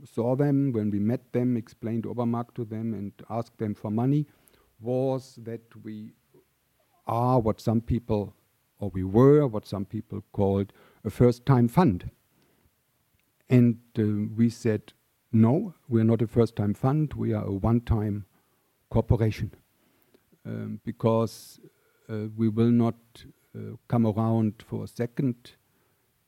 saw 0.05 0.35
them, 0.35 0.71
when 0.73 0.89
we 0.89 0.99
met 0.99 1.31
them, 1.31 1.57
explained 1.57 2.03
Obermark 2.03 2.53
to 2.55 2.65
them, 2.65 2.93
and 2.93 3.13
asked 3.29 3.57
them 3.57 3.75
for 3.75 3.91
money, 3.91 4.25
was 4.79 5.37
that 5.43 5.61
we 5.83 6.13
are 7.07 7.39
what 7.39 7.61
some 7.61 7.81
people, 7.81 8.33
or 8.79 8.89
we 8.89 9.03
were 9.03 9.47
what 9.47 9.67
some 9.67 9.85
people 9.85 10.23
called 10.31 10.73
a 11.03 11.09
first 11.09 11.45
time 11.45 11.67
fund. 11.67 12.09
And 13.49 13.79
uh, 13.97 14.33
we 14.35 14.49
said, 14.49 14.93
no, 15.31 15.75
we're 15.87 16.03
not 16.03 16.21
a 16.21 16.27
first 16.27 16.55
time 16.55 16.73
fund, 16.73 17.13
we 17.13 17.33
are 17.33 17.45
a 17.45 17.51
one 17.51 17.81
time 17.81 18.25
corporation. 18.89 19.51
Um, 20.43 20.79
because 20.83 21.59
uh, 22.09 22.27
we 22.35 22.49
will 22.49 22.71
not 22.71 22.95
uh, 23.55 23.75
come 23.87 24.07
around 24.07 24.63
for 24.67 24.85
a 24.85 24.87
second 24.87 25.35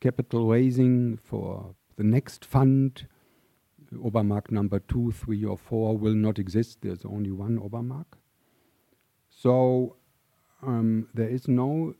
capital 0.02 0.48
raising 0.48 1.18
for 1.18 1.74
the 1.96 2.04
next 2.04 2.46
fund. 2.46 3.08
Obermark 3.92 4.52
number 4.52 4.80
two, 4.80 5.12
three, 5.12 5.44
or 5.44 5.58
four 5.58 5.98
will 5.98 6.14
not 6.14 6.38
exist. 6.38 6.80
There's 6.82 7.06
only 7.06 7.32
one 7.32 7.58
Obermark. 7.58 8.06
So 9.30 9.96
um, 10.62 11.08
there 11.14 11.30
is 11.30 11.48
no 11.48 11.96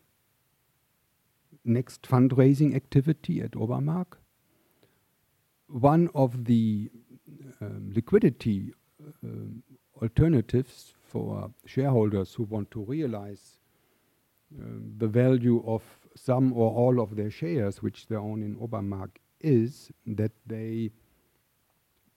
next 1.66 2.04
fundraising 2.04 2.76
activity 2.76 3.42
at 3.42 3.52
Obermark. 3.52 4.18
One 5.68 6.10
of 6.14 6.46
the 6.46 6.92
um, 7.60 7.92
liquidity 7.94 8.74
uh, 9.02 9.28
alternatives 10.02 10.94
for 11.14 11.52
shareholders 11.66 12.34
who 12.34 12.44
want 12.44 12.72
to 12.72 12.84
realize 12.84 13.60
uh, 14.60 14.66
the 14.98 15.08
value 15.08 15.64
of 15.66 15.84
some 16.16 16.52
or 16.54 16.72
all 16.72 17.00
of 17.00 17.16
their 17.16 17.30
shares 17.30 17.84
which 17.84 18.08
they 18.08 18.16
own 18.16 18.42
in 18.42 18.56
Obermark 18.56 19.12
is 19.40 19.92
that 20.08 20.32
they 20.48 20.92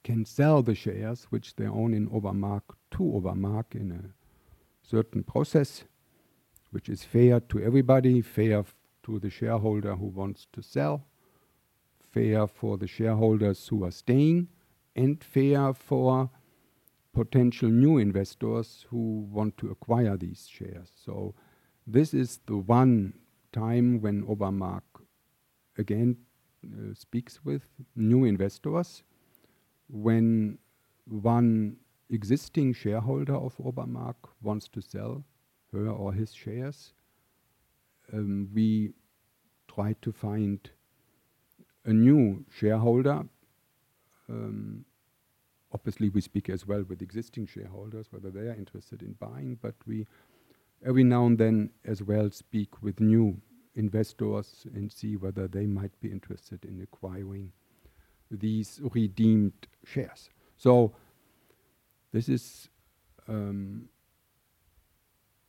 can 0.02 0.24
sell 0.24 0.62
the 0.62 0.74
shares 0.74 1.26
which 1.28 1.56
they 1.56 1.66
own 1.66 1.92
in 1.92 2.09
Obermark 2.09 2.62
to 2.92 3.02
Obermark 3.02 3.74
in 3.74 3.92
a 3.92 4.04
certain 4.82 5.22
process 5.22 5.85
which 6.70 6.88
is 6.88 7.04
fair 7.04 7.40
to 7.40 7.61
everybody, 7.61 8.22
fair 8.22 8.64
to 9.02 9.18
the 9.18 9.30
shareholder 9.30 9.94
who 9.94 10.06
wants 10.06 10.46
to 10.52 10.62
sell, 10.62 11.04
fair 12.12 12.46
for 12.46 12.78
the 12.78 12.87
shareholders 12.87 13.68
who 13.68 13.85
are 13.85 13.90
staying, 13.90 14.48
and 14.94 15.22
fair 15.22 15.74
for 15.74 16.30
potential 17.16 17.70
new 17.70 17.96
investors 17.96 18.85
who 18.90 19.26
want 19.33 19.57
to 19.57 19.70
acquire 19.70 20.18
these 20.18 20.46
shares. 20.46 20.90
So 20.94 21.35
this 21.87 22.12
is 22.12 22.40
the 22.46 22.59
one 22.59 23.14
time 23.52 24.02
when 24.02 24.22
Obermark 24.26 24.83
again 25.79 26.18
uh, 26.62 26.92
speaks 26.92 27.42
with 27.42 27.62
new 27.94 28.26
investors, 28.26 29.02
when 29.88 30.59
one 31.09 31.76
existing 32.11 32.74
shareholder 32.74 33.35
of 33.35 33.57
Obermark 33.57 34.16
wants 34.42 34.68
to 34.68 34.83
sell 34.83 35.24
her 35.72 35.88
or 35.88 36.12
his 36.12 36.35
shares, 36.35 36.92
um, 38.12 38.50
we 38.52 38.92
try 39.74 39.94
to 40.02 40.12
find 40.12 40.68
a 41.87 41.92
new 41.92 42.44
shareholder. 42.50 43.24
Um, 44.29 44.85
obviously, 45.72 46.09
we 46.09 46.20
speak 46.20 46.48
as 46.48 46.66
well 46.66 46.83
with 46.83 47.02
existing 47.02 47.46
shareholders, 47.46 48.07
whether 48.11 48.31
they 48.31 48.48
are 48.48 48.55
interested 48.55 49.02
in 49.02 49.12
buying, 49.14 49.59
but 49.61 49.74
we 49.87 50.07
every 50.85 51.05
now 51.05 51.26
and 51.26 51.38
then 51.38 51.70
as 51.85 52.02
well 52.02 52.31
speak 52.31 52.83
with 52.83 53.00
new 53.00 53.40
investors 53.74 54.66
and 54.74 54.92
see 54.92 55.16
whether 55.16 55.48
they 55.48 55.66
might 55.66 55.98
be 56.00 56.11
interested 56.11 56.64
in 56.64 56.81
acquiring 56.83 57.52
these 58.31 58.81
redeemed 58.92 59.66
shares. 59.85 60.31
So 60.57 60.94
this 62.12 62.29
is 62.29 62.68
um, 63.29 63.88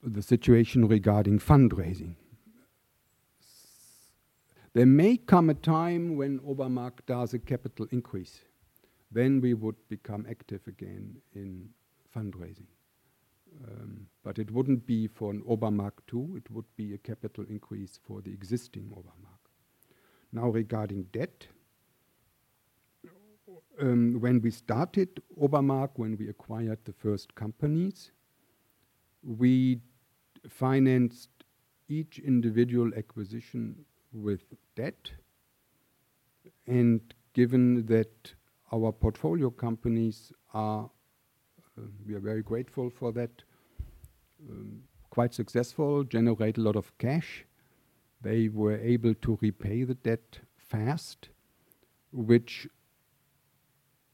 the 0.03 0.21
situation 0.21 0.87
regarding 0.87 1.39
fundraising. 1.39 2.15
There 4.73 4.85
may 4.85 5.17
come 5.17 5.49
a 5.49 5.55
time 5.55 6.17
when 6.17 6.39
Obermark 6.39 7.05
does 7.07 7.33
a 7.33 7.39
capital 7.39 7.87
increase. 7.91 8.41
Then 9.11 9.41
we 9.41 9.53
would 9.53 9.75
become 9.89 10.25
active 10.29 10.61
again 10.67 11.17
in 11.33 11.69
fundraising. 12.15 12.67
Um, 13.65 14.07
but 14.23 14.37
it 14.37 14.51
wouldn't 14.51 14.85
be 14.85 15.07
for 15.07 15.31
an 15.31 15.41
Obermark 15.49 15.93
2, 16.07 16.35
it 16.37 16.51
would 16.51 16.65
be 16.75 16.93
a 16.93 16.97
capital 16.97 17.45
increase 17.49 17.99
for 18.05 18.21
the 18.21 18.31
existing 18.31 18.91
Obermark. 18.95 19.37
Now, 20.31 20.49
regarding 20.49 21.03
debt, 21.13 21.47
um, 23.79 24.19
when 24.19 24.41
we 24.41 24.51
started 24.51 25.21
Obermark, 25.41 25.91
when 25.95 26.17
we 26.17 26.29
acquired 26.29 26.79
the 26.83 26.93
first 26.93 27.33
companies, 27.35 28.11
we 29.23 29.79
financed 30.49 31.29
each 31.87 32.19
individual 32.19 32.91
acquisition 32.95 33.85
with 34.11 34.41
debt. 34.75 35.11
And 36.65 37.01
given 37.33 37.85
that 37.85 38.33
our 38.71 38.91
portfolio 38.91 39.49
companies 39.49 40.31
are, 40.53 40.89
uh, 41.77 41.81
we 42.05 42.13
are 42.13 42.19
very 42.19 42.41
grateful 42.41 42.89
for 42.89 43.11
that, 43.13 43.43
um, 44.49 44.81
quite 45.09 45.33
successful, 45.33 46.03
generate 46.03 46.57
a 46.57 46.61
lot 46.61 46.75
of 46.75 46.97
cash. 46.97 47.45
They 48.21 48.49
were 48.49 48.77
able 48.77 49.13
to 49.13 49.37
repay 49.41 49.83
the 49.83 49.95
debt 49.95 50.39
fast, 50.57 51.29
which 52.11 52.67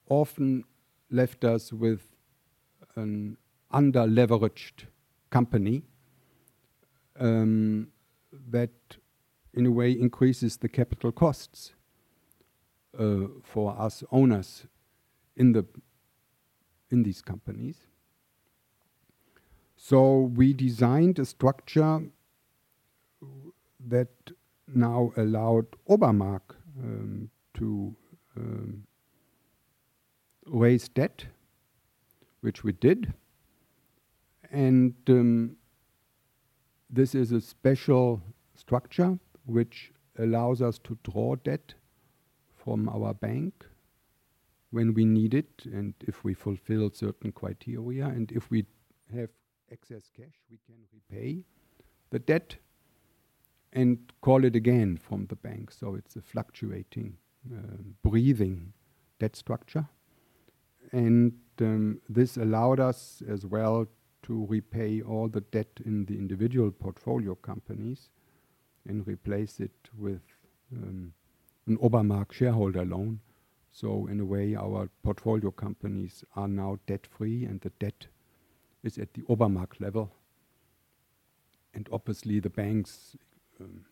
often 0.09 0.65
left 1.09 1.43
us 1.43 1.73
with 1.73 2.01
an 2.95 3.37
under 3.71 4.01
leveraged 4.01 4.85
company 5.29 5.83
um, 7.19 7.87
that, 8.49 8.97
in 9.53 9.65
a 9.65 9.71
way, 9.71 9.91
increases 9.91 10.57
the 10.57 10.69
capital 10.69 11.11
costs 11.11 11.73
for 13.43 13.75
us 13.79 14.03
owners 14.11 14.67
in 15.35 15.53
the 15.53 15.65
in 16.91 17.03
these 17.03 17.21
companies. 17.21 17.87
So 19.75 20.31
we 20.35 20.53
designed 20.53 21.19
a 21.19 21.25
structure 21.25 22.03
that 23.87 24.31
now 24.67 25.11
allowed 25.17 25.65
Obermark 25.89 26.55
um, 26.79 27.29
to 27.55 27.95
um, 28.37 28.83
raise 30.45 30.87
debt, 30.87 31.25
which 32.41 32.63
we 32.63 32.71
did, 32.71 33.13
and 34.51 34.93
um, 35.09 35.57
this 36.89 37.15
is 37.15 37.31
a 37.31 37.41
special 37.41 38.21
structure 38.55 39.17
which 39.45 39.91
allows 40.19 40.61
us 40.61 40.77
to 40.79 40.97
draw 41.03 41.35
debt 41.35 41.73
from 42.63 42.89
our 42.89 43.13
bank 43.13 43.65
when 44.71 44.93
we 44.93 45.05
need 45.05 45.33
it 45.33 45.63
and 45.65 45.93
if 46.07 46.23
we 46.23 46.33
fulfill 46.33 46.89
certain 46.91 47.31
criteria 47.31 48.05
and 48.05 48.31
if 48.31 48.49
we 48.49 48.65
have 49.13 49.29
excess 49.71 50.09
cash 50.15 50.35
we 50.49 50.57
can 50.65 50.75
repay 50.93 51.43
the 52.09 52.19
debt 52.19 52.55
and 53.73 53.97
call 54.21 54.45
it 54.45 54.55
again 54.55 54.97
from 54.97 55.25
the 55.25 55.35
bank. 55.35 55.71
So 55.71 55.95
it's 55.95 56.15
a 56.15 56.21
fluctuating 56.21 57.17
uh, 57.51 57.77
breathing 58.03 58.73
debt 59.19 59.35
structure. 59.35 59.87
And 60.91 61.33
um, 61.59 61.99
this 62.07 62.37
allowed 62.37 62.79
us 62.79 63.23
as 63.27 63.45
well 63.45 63.87
to 64.23 64.45
repay 64.45 65.01
all 65.01 65.27
the 65.27 65.41
debt 65.41 65.79
in 65.83 66.05
the 66.05 66.17
individual 66.17 66.71
portfolio 66.71 67.35
companies 67.35 68.09
and 68.87 69.05
replace 69.07 69.59
it 69.59 69.89
with 69.97 70.21
um, 70.71 71.13
an 71.67 71.77
Obermark 71.77 72.31
shareholder 72.31 72.85
loan. 72.85 73.19
So 73.71 74.07
in 74.07 74.19
a 74.19 74.25
way, 74.25 74.55
our 74.55 74.89
portfolio 75.03 75.51
companies 75.51 76.23
are 76.35 76.47
now 76.47 76.79
debt-free, 76.85 77.45
and 77.45 77.61
the 77.61 77.71
debt 77.79 78.07
is 78.83 78.97
at 78.97 79.13
the 79.13 79.21
Obermark 79.23 79.79
level. 79.79 80.11
And 81.73 81.89
obviously, 81.91 82.39
the 82.39 82.49
banks 82.49 83.15
um, 83.59 83.85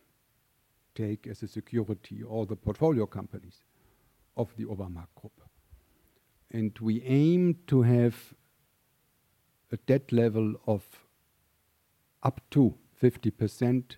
take 0.94 1.26
as 1.26 1.42
a 1.42 1.48
security 1.48 2.24
all 2.24 2.46
the 2.46 2.56
portfolio 2.56 3.06
companies 3.06 3.64
of 4.38 4.56
the 4.58 4.66
Obermark 4.66 5.08
Group. 5.16 5.42
And 6.52 6.78
we 6.80 7.02
aim 7.04 7.60
to 7.68 7.82
have 7.82 8.34
a 9.72 9.78
debt 9.78 10.12
level 10.12 10.56
of 10.68 10.84
up 12.24 12.42
to 12.52 12.76
50% 13.02 13.96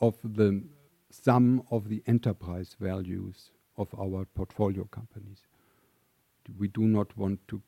of 0.00 0.16
the 0.22 0.64
sum 1.10 1.62
of 1.70 1.88
the 1.88 2.02
enterprise 2.06 2.76
values 2.78 3.50
of 3.76 3.88
our 3.98 4.24
portfolio 4.24 4.84
companies. 4.84 5.42
We 6.58 6.68
do 6.68 6.82
not 6.82 7.16
want 7.16 7.46
to 7.48 7.62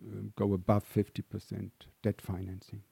uh, 0.00 0.22
go 0.36 0.52
above 0.54 0.84
50% 0.92 1.70
debt 2.02 2.20
financing, 2.20 2.82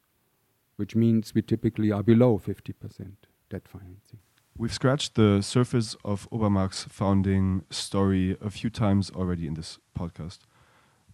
which 0.77 0.95
means 0.95 1.35
we 1.35 1.43
typically 1.43 1.93
are 1.93 2.03
below 2.03 2.39
50% 2.39 3.13
debt 3.51 3.69
financing. 3.69 4.21
We've 4.57 4.73
scratched 4.73 5.15
the 5.15 5.41
surface 5.41 5.97
of 6.05 6.29
Obermark's 6.31 6.85
founding 6.89 7.65
story 7.71 8.37
a 8.41 8.51
few 8.51 8.71
times 8.71 9.11
already 9.11 9.47
in 9.47 9.55
this 9.55 9.79
podcast. 9.97 10.41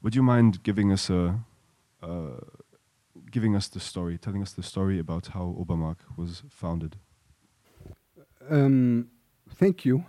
Would 0.02 0.14
you 0.14 0.22
mind 0.22 0.62
giving 0.62 0.90
us 0.90 1.10
a 1.10 1.40
uh, 2.02 2.40
giving 3.30 3.56
us 3.56 3.68
the 3.68 3.80
story, 3.80 4.18
telling 4.18 4.42
us 4.42 4.52
the 4.52 4.62
story 4.62 4.98
about 4.98 5.28
how 5.28 5.56
Obermark 5.58 5.96
was 6.16 6.42
founded? 6.48 6.96
Um, 8.50 9.08
thank 9.54 9.84
you. 9.84 10.04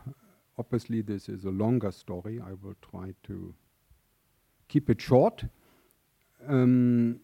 Obviously, 0.57 1.01
this 1.01 1.29
is 1.29 1.45
a 1.45 1.49
longer 1.49 1.91
story. 1.91 2.41
I 2.41 2.53
will 2.61 2.75
try 2.91 3.13
to 3.23 3.53
keep 4.67 4.89
it 4.89 5.01
short. 5.01 5.45
Um, 6.47 7.19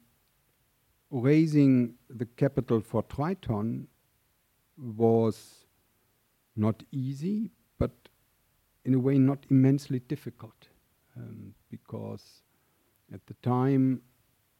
raising 1.10 1.96
the 2.10 2.26
capital 2.26 2.82
for 2.82 3.04
Triton 3.04 3.88
was 4.78 5.66
not 6.56 6.84
easy, 6.92 7.52
but 7.78 7.92
in 8.86 8.94
a 8.94 9.00
way 9.00 9.18
not 9.18 9.46
immensely 9.50 10.00
difficult, 10.00 10.68
um, 11.18 11.54
because 11.70 12.42
at 13.14 13.26
the 13.28 13.36
time 13.44 14.02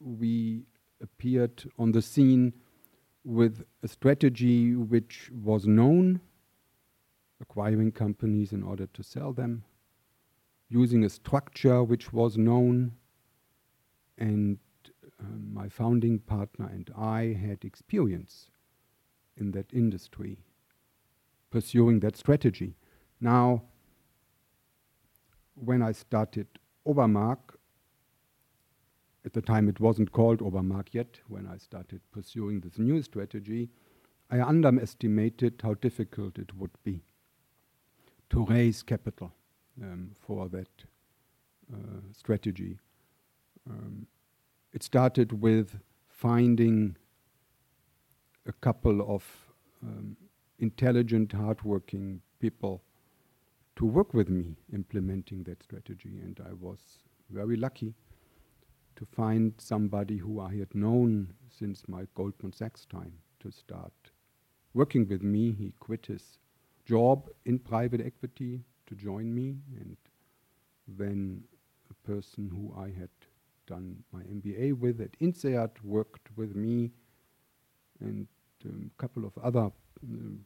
we 0.00 0.64
appeared 1.00 1.64
on 1.78 1.92
the 1.92 2.02
scene 2.02 2.52
with 3.24 3.64
a 3.82 3.88
strategy 3.88 4.74
which 4.74 5.30
was 5.32 5.66
known, 5.66 6.20
acquiring 7.42 7.92
companies 7.92 8.52
in 8.52 8.62
order 8.62 8.86
to 8.86 9.02
sell 9.02 9.32
them, 9.32 9.64
using 10.68 11.04
a 11.04 11.10
structure 11.10 11.82
which 11.82 12.12
was 12.12 12.38
known, 12.38 12.92
and 14.16 14.58
um, 15.20 15.52
my 15.52 15.68
founding 15.68 16.18
partner 16.18 16.70
and 16.72 16.90
I 16.96 17.36
had 17.46 17.64
experience 17.64 18.48
in 19.36 19.50
that 19.52 19.72
industry, 19.72 20.38
pursuing 21.50 22.00
that 22.00 22.16
strategy. 22.16 22.76
Now, 23.20 23.62
when 25.54 25.82
I 25.82 25.92
started 25.92 26.46
Obermark, 26.86 27.56
at 29.24 29.32
the 29.34 29.42
time 29.42 29.68
it 29.68 29.78
wasn't 29.78 30.12
called 30.12 30.40
Obermark 30.40 30.88
yet, 30.92 31.20
when 31.28 31.46
I 31.46 31.58
started 31.58 32.00
pursuing 32.12 32.60
this 32.60 32.78
new 32.78 33.02
strategy, 33.02 33.68
I 34.30 34.40
underestimated 34.40 35.60
how 35.62 35.74
difficult 35.74 36.38
it 36.38 36.54
would 36.56 36.72
be 36.82 37.02
to 38.32 38.46
raise 38.46 38.82
capital 38.82 39.30
um, 39.82 40.10
for 40.18 40.48
that 40.48 40.70
uh, 41.72 42.00
strategy. 42.16 42.78
Um, 43.68 44.06
it 44.72 44.82
started 44.82 45.42
with 45.42 45.78
finding 46.08 46.96
a 48.46 48.52
couple 48.52 49.14
of 49.14 49.22
um, 49.82 50.16
intelligent, 50.58 51.32
hardworking 51.32 52.22
people 52.40 52.82
to 53.76 53.84
work 53.84 54.14
with 54.14 54.30
me 54.30 54.56
implementing 54.72 55.42
that 55.44 55.62
strategy, 55.62 56.18
and 56.22 56.40
I 56.48 56.54
was 56.54 56.78
very 57.28 57.56
lucky 57.56 57.94
to 58.96 59.04
find 59.04 59.52
somebody 59.58 60.16
who 60.16 60.40
I 60.40 60.56
had 60.56 60.74
known 60.74 61.34
since 61.50 61.84
my 61.86 62.06
Goldman 62.14 62.54
Sachs 62.54 62.86
time 62.86 63.12
to 63.40 63.50
start 63.50 63.92
working 64.72 65.06
with 65.06 65.22
me. 65.22 65.52
He 65.52 65.74
quit 65.80 66.06
his 66.06 66.38
job 66.84 67.28
in 67.44 67.58
private 67.58 68.00
equity 68.00 68.60
to 68.86 68.94
join 68.94 69.34
me, 69.34 69.56
and 69.80 69.96
then 70.88 71.42
a 71.90 72.08
person 72.08 72.50
who 72.50 72.74
I 72.80 72.86
had 72.88 73.10
done 73.66 74.02
my 74.12 74.20
MBA 74.22 74.78
with 74.78 75.00
at 75.00 75.12
INSEAD 75.20 75.70
worked 75.82 76.28
with 76.36 76.54
me, 76.56 76.90
and 78.00 78.26
a 78.64 78.68
um, 78.68 78.90
couple 78.98 79.24
of 79.24 79.36
other 79.38 79.70
um, 80.02 80.44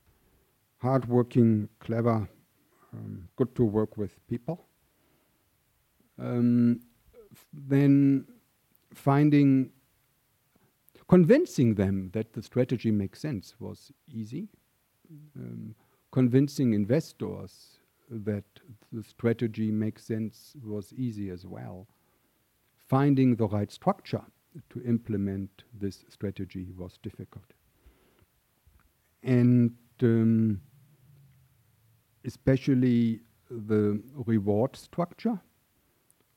hardworking, 0.79 1.69
clever, 1.81 2.29
um, 2.93 3.29
good 3.37 3.55
to 3.57 3.65
work 3.65 3.97
with 3.97 4.27
people. 4.29 4.67
Um, 6.19 6.81
then 7.53 8.27
finding, 8.95 9.71
convincing 11.09 11.75
them 11.75 12.11
that 12.13 12.33
the 12.33 12.43
strategy 12.43 12.91
makes 12.91 13.21
sense 13.21 13.55
was 13.59 13.93
easy. 14.13 14.49
Um, 15.37 15.75
convincing 16.17 16.73
investors 16.73 17.79
that 18.09 18.45
the 18.91 19.03
strategy 19.05 19.71
makes 19.71 20.03
sense 20.03 20.57
was 20.65 20.95
easy 20.95 21.29
as 21.29 21.45
well. 21.45 21.87
Finding 22.89 23.37
the 23.37 23.47
right 23.49 23.71
structure 23.71 24.25
to 24.71 24.83
implement 24.85 25.65
this 25.79 26.07
strategy 26.09 26.69
was 26.75 26.99
difficult. 27.03 27.53
And 29.23 29.75
um, 30.03 30.63
especially 32.25 33.21
the 33.51 34.03
reward 34.15 34.75
structure 34.75 35.39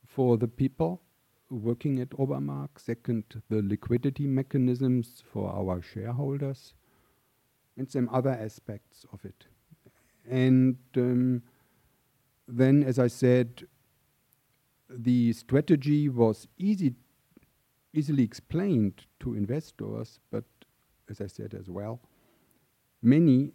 for 0.06 0.36
the 0.38 0.50
people 0.50 1.02
working 1.50 2.02
at 2.02 2.10
Obermark. 2.10 2.72
Second, 2.78 3.24
the 3.48 3.62
liquidity 3.62 4.28
mechanisms 4.28 5.24
for 5.32 5.50
our 5.50 5.82
shareholders, 5.82 6.74
and 7.78 7.90
some 7.90 8.10
other 8.12 8.32
aspects 8.32 9.06
of 9.14 9.24
it. 9.24 9.46
And 10.30 10.78
um, 10.96 11.42
then, 12.48 12.84
as 12.84 13.00
I 13.00 13.08
said, 13.08 13.66
the 14.90 15.34
strategy 15.34 16.10
was 16.10 16.48
easy, 16.58 16.96
easily 17.94 18.24
explained 18.24 19.06
to 19.20 19.36
investors, 19.36 20.20
but 20.32 20.44
as 21.10 21.22
I 21.22 21.28
said 21.28 21.54
as 21.54 21.70
well, 21.70 22.00
many 23.02 23.54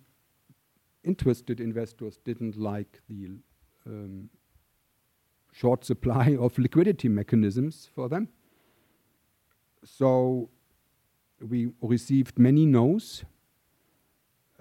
interested 1.05 1.61
investors 1.61 2.18
didn't 2.25 2.57
like 2.57 3.01
the 3.09 3.29
um, 3.87 4.31
short 5.53 5.85
supply 5.85 6.37
of 6.41 6.59
liquidity 6.59 7.09
mechanisms 7.09 7.89
for 7.95 8.09
them. 8.09 8.29
So 9.85 10.51
we 11.41 11.72
received 11.83 12.39
many 12.39 12.64
no's, 12.64 13.25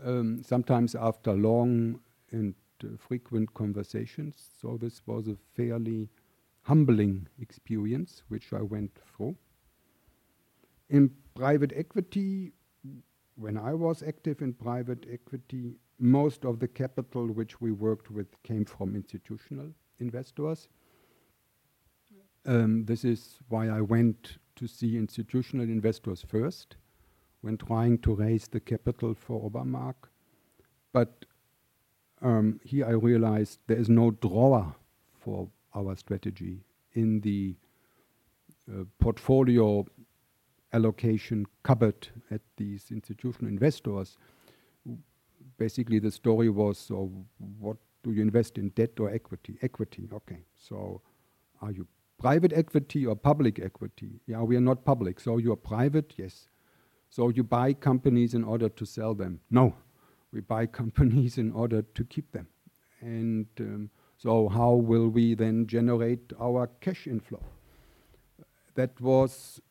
um, 0.04 0.44
sometimes 0.44 0.96
after 0.96 1.34
long 1.34 2.00
and 2.34 2.54
uh, 2.84 2.88
frequent 2.98 3.54
conversations. 3.54 4.36
So 4.60 4.78
this 4.78 5.02
was 5.06 5.28
a 5.28 5.38
fairly 5.56 6.10
humbling 6.64 7.28
experience 7.40 8.24
which 8.28 8.52
I 8.52 8.62
went 8.62 8.92
through. 8.96 9.36
In 10.90 11.12
private 11.36 11.72
equity, 11.76 12.52
when 13.36 13.58
I 13.58 13.74
was 13.74 14.04
active 14.04 14.42
in 14.42 14.54
private 14.54 15.06
equity, 15.12 15.76
most 16.00 16.46
of 16.46 16.60
the 16.60 16.68
capital 16.68 17.28
which 17.28 17.62
we 17.62 17.72
worked 17.72 18.12
with 18.12 18.28
came 18.44 18.66
from 18.66 18.96
institutional 18.96 19.70
investors. 20.00 20.68
Um, 22.46 22.86
this 22.86 23.06
is 23.06 23.40
why 23.48 23.70
I 23.70 23.82
went 23.82 24.38
to 24.58 24.68
see 24.68 24.98
institutional 24.98 25.66
investors 25.66 26.24
first 26.28 26.76
when 27.42 27.58
trying 27.58 27.98
to 28.00 28.16
raise 28.16 28.48
the 28.48 28.60
capital 28.60 29.14
for 29.14 29.50
Obermark. 29.50 29.96
But 30.92 31.26
um, 32.24 32.60
here 32.64 32.86
I 32.86 32.92
realized 32.92 33.60
there 33.68 33.78
is 33.78 33.90
no 33.90 34.12
drawer 34.12 34.76
for 35.20 35.50
our 35.76 35.96
strategy 35.96 36.62
in 36.94 37.22
the 37.22 37.56
uh, 38.72 38.84
portfolio 39.00 39.86
allocation 40.72 41.46
cupboard 41.64 42.08
at 42.32 42.42
these 42.58 42.86
institutional 42.92 43.52
investors. 43.52 44.18
Basically, 45.58 46.00
the 46.00 46.12
story 46.12 46.50
was 46.50 46.78
so, 46.80 47.12
what 47.60 47.78
do 48.04 48.12
you 48.12 48.22
invest 48.22 48.58
in 48.58 48.70
debt 48.70 49.00
or 49.00 49.14
equity? 49.14 49.58
Equity, 49.62 50.10
okay. 50.12 50.40
So, 50.56 51.02
are 51.62 51.72
you 51.72 51.88
private 52.20 52.54
equity 52.54 53.06
or 53.06 53.16
public 53.16 53.60
equity? 53.60 54.22
Yeah, 54.28 54.42
we 54.42 54.56
are 54.56 54.62
not 54.62 54.86
public. 54.86 55.20
So 55.20 55.38
you 55.38 55.52
are 55.52 55.58
private? 55.58 56.14
Yes. 56.18 56.48
So 57.10 57.30
you 57.30 57.44
buy 57.44 57.74
companies 57.74 58.34
in 58.34 58.44
order 58.44 58.70
to 58.70 58.86
sell 58.86 59.14
them? 59.14 59.42
No. 59.52 59.76
We 60.34 60.42
buy 60.42 60.66
companies 60.66 61.38
in 61.38 61.52
order 61.52 61.82
to 61.82 62.04
keep 62.04 62.32
them. 62.32 62.48
And 63.02 63.48
um, 63.60 63.90
so 64.18 64.50
how 64.50 64.72
will 64.74 65.10
we 65.10 65.36
then 65.36 65.68
generate 65.68 66.34
our 66.40 66.68
cash 66.82 67.08
inflow? 67.08 67.44
That 68.76 69.00
was 69.00 69.62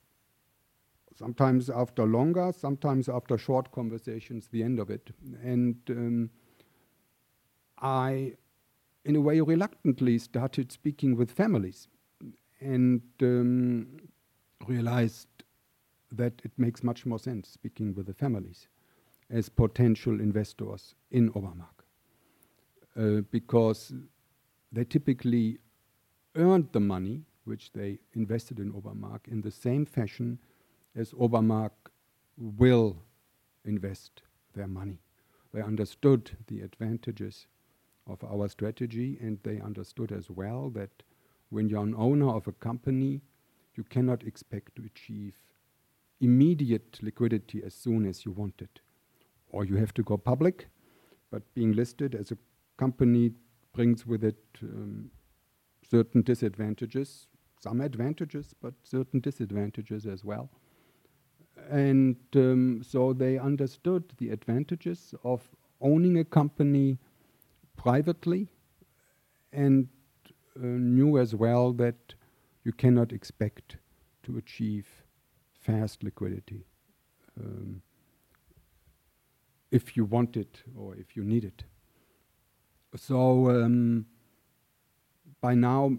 sometimes 1.17 1.69
after 1.69 2.07
longer, 2.07 2.53
sometimes 2.57 3.09
after 3.09 3.37
short 3.39 3.73
conversations, 3.73 4.49
the 4.49 4.63
end 4.63 4.79
of 4.79 4.91
it. 4.91 5.11
And 5.43 5.77
um, 5.91 6.31
I, 7.79 8.35
in 9.05 9.17
a 9.17 9.21
way, 9.21 9.41
reluctantly 9.41 10.19
started 10.19 10.71
speaking 10.71 11.17
with 11.17 11.31
families 11.31 11.89
and 12.61 13.03
um, 13.21 13.87
realized 14.69 15.29
that 16.13 16.35
it 16.45 16.53
makes 16.57 16.83
much 16.83 17.07
more 17.07 17.19
sense 17.19 17.49
speaking 17.49 17.95
with 17.95 18.07
the 18.07 18.15
families 18.15 18.69
as 19.33 19.49
potential 19.49 20.21
investors 20.21 20.95
in 21.11 21.33
Obermark 21.33 21.83
uh, 22.97 23.23
because 23.31 23.93
they 24.71 24.85
typically 24.85 25.59
earned 26.37 26.69
the 26.73 26.81
money 26.81 27.23
which 27.45 27.73
they 27.73 27.99
invested 28.15 28.59
in 28.61 28.73
Obermark 28.73 29.27
in 29.27 29.41
the 29.41 29.51
same 29.51 29.85
fashion 29.87 30.39
as 30.95 31.13
Obermark 31.13 31.73
will 32.37 33.03
invest 33.65 34.23
their 34.55 34.67
money. 34.67 34.99
They 35.53 35.63
understood 35.63 36.31
the 36.47 36.61
advantages 36.61 37.47
of 38.07 38.23
our 38.25 38.49
strategy 38.49 39.19
and 39.21 39.39
they 39.43 39.61
understood 39.61 40.13
as 40.13 40.31
well 40.31 40.71
that 40.71 41.03
when 41.51 41.69
you're 41.69 41.83
an 41.83 41.95
owner 41.97 42.31
of 42.31 42.47
a 42.47 42.53
company, 42.53 43.23
you 43.75 43.85
cannot 43.85 44.23
expect 44.25 44.77
to 44.77 44.85
achieve 44.85 45.35
immediate 46.21 46.99
liquidity 47.03 47.63
as 47.65 47.75
soon 47.75 48.07
as 48.07 48.25
you 48.25 48.31
want 48.33 48.61
it. 48.61 48.81
Or 49.53 49.65
you 49.65 49.77
have 49.77 49.95
to 49.95 50.03
go 50.03 50.17
public, 50.17 50.67
but 51.31 51.43
being 51.55 51.73
listed 51.73 52.15
as 52.15 52.31
a 52.33 52.39
company 52.79 53.33
brings 53.73 54.07
with 54.07 54.25
it 54.25 54.43
um, 54.63 55.11
certain 55.89 56.23
disadvantages, 56.23 57.27
some 57.61 57.81
advantages, 57.81 58.55
but 58.61 58.75
certain 58.83 59.21
disadvantages 59.21 60.07
as 60.07 60.25
well. 60.25 60.51
And 61.71 62.17
um, 62.35 62.83
so 62.83 63.13
they 63.13 63.39
understood 63.39 64.05
the 64.17 64.31
advantages 64.31 65.15
of 65.23 65.49
owning 65.81 66.19
a 66.19 66.25
company 66.25 66.99
privately 67.77 68.49
and 69.53 69.89
uh, 70.57 70.61
knew 70.65 71.19
as 71.19 71.35
well 71.35 71.73
that 71.75 72.15
you 72.65 72.73
cannot 72.73 73.13
expect 73.13 73.77
to 74.23 74.39
achieve 74.39 74.89
fast 75.55 76.03
liquidity 76.03 76.65
um, 77.41 77.83
if 79.73 79.97
you 79.97 80.05
want 80.05 80.37
it 80.37 80.63
or 80.77 80.95
if 80.95 81.17
you 81.17 81.25
need 81.25 81.45
it. 81.45 81.65
So 82.95 83.51
um, 83.51 84.07
by 85.41 85.55
now, 85.55 85.97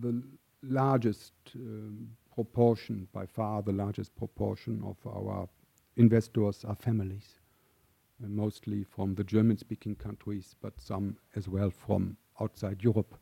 the 0.00 0.22
largest 0.62 1.32
um, 1.56 2.08
proportion, 2.32 3.08
by 3.12 3.26
far 3.26 3.62
the 3.62 3.72
largest 3.72 4.14
proportion 4.16 4.82
of 4.86 4.96
our 5.06 5.48
investors 5.96 6.64
are 6.64 6.76
families, 6.76 7.40
uh, 8.22 8.28
mostly 8.28 8.84
from 8.84 9.16
the 9.16 9.24
German-speaking 9.24 9.96
countries, 9.96 10.54
but 10.62 10.80
some 10.80 11.16
as 11.34 11.48
well 11.48 11.70
from 11.70 12.16
outside 12.40 12.82
Europe. 12.82 13.14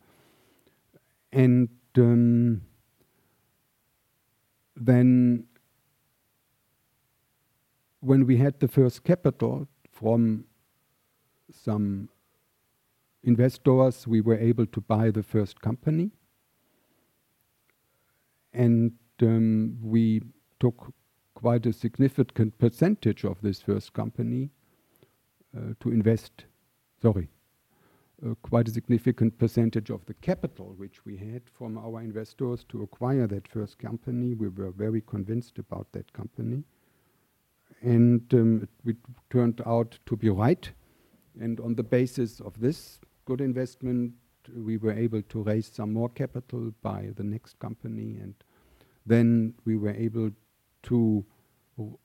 And 1.33 1.69
um, 1.97 2.61
then 4.77 5.47
when 8.05 8.27
we 8.27 8.37
had 8.37 8.61
the 8.61 8.69
first 8.69 9.03
capital 9.03 9.67
from 9.91 10.45
some 11.51 12.09
investors, 13.23 14.07
we 14.07 14.21
were 14.21 14.39
able 14.39 14.67
to 14.67 14.81
buy 14.81 15.11
the 15.11 15.23
first 15.23 15.61
company. 15.63 16.11
And 18.53 18.93
um, 19.23 19.79
we 19.83 20.23
took 20.61 20.93
quite 21.35 21.65
a 21.67 21.73
significant 21.73 22.59
percentage 22.59 23.25
of 23.25 23.41
this 23.41 23.63
first 23.63 23.95
company 23.95 24.51
uh, 25.57 25.73
to 25.81 25.91
invest, 25.91 26.45
sorry, 27.01 27.29
uh, 28.25 28.35
quite 28.43 28.69
a 28.69 28.71
significant 28.71 29.39
percentage 29.39 29.91
of 29.91 30.05
the 30.07 30.15
capital 30.15 30.75
which 30.77 31.05
we 31.07 31.17
had 31.17 31.43
from 31.51 31.79
our 31.79 32.01
investors 32.01 32.65
to 32.69 32.83
acquire 32.83 33.27
that 33.27 33.49
first 33.49 33.79
company. 33.79 34.35
We 34.35 34.49
were 34.49 34.71
very 34.71 35.01
convinced 35.01 35.59
about 35.59 35.87
that 35.93 36.13
company. 36.13 36.65
And 37.85 38.23
um, 38.33 38.69
it 38.87 38.97
turned 39.29 39.61
out 39.67 39.99
to 40.07 40.17
be 40.17 40.31
right. 40.31 40.71
And 41.39 41.61
on 41.61 41.75
the 41.75 41.83
basis 41.83 42.41
of 42.41 42.59
this 42.61 42.99
good 43.27 43.41
investment, 43.41 44.15
we 44.57 44.77
were 44.77 44.93
able 44.93 45.23
to 45.23 45.43
raise 45.43 45.67
some 45.67 45.93
more 45.93 46.09
capital 46.09 46.73
by 46.83 47.11
the 47.15 47.25
next 47.25 47.59
company. 47.59 48.19
And 48.21 48.35
then 49.05 49.55
we 49.65 49.77
were 49.77 49.95
able 49.95 50.31
to 50.85 51.25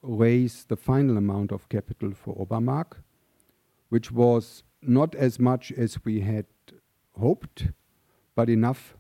raise 0.02 0.66
the 0.66 0.76
final 0.76 1.18
amount 1.18 1.52
of 1.52 1.70
capital 1.70 2.12
for 2.14 2.36
Obermark, 2.36 2.98
which 3.90 4.12
was 4.12 4.64
not 4.82 5.16
as 5.16 5.40
much 5.40 5.72
as 5.72 6.04
we 6.04 6.22
had 6.22 6.46
hoped, 7.18 7.68
but 8.36 8.50
enough 8.50 8.96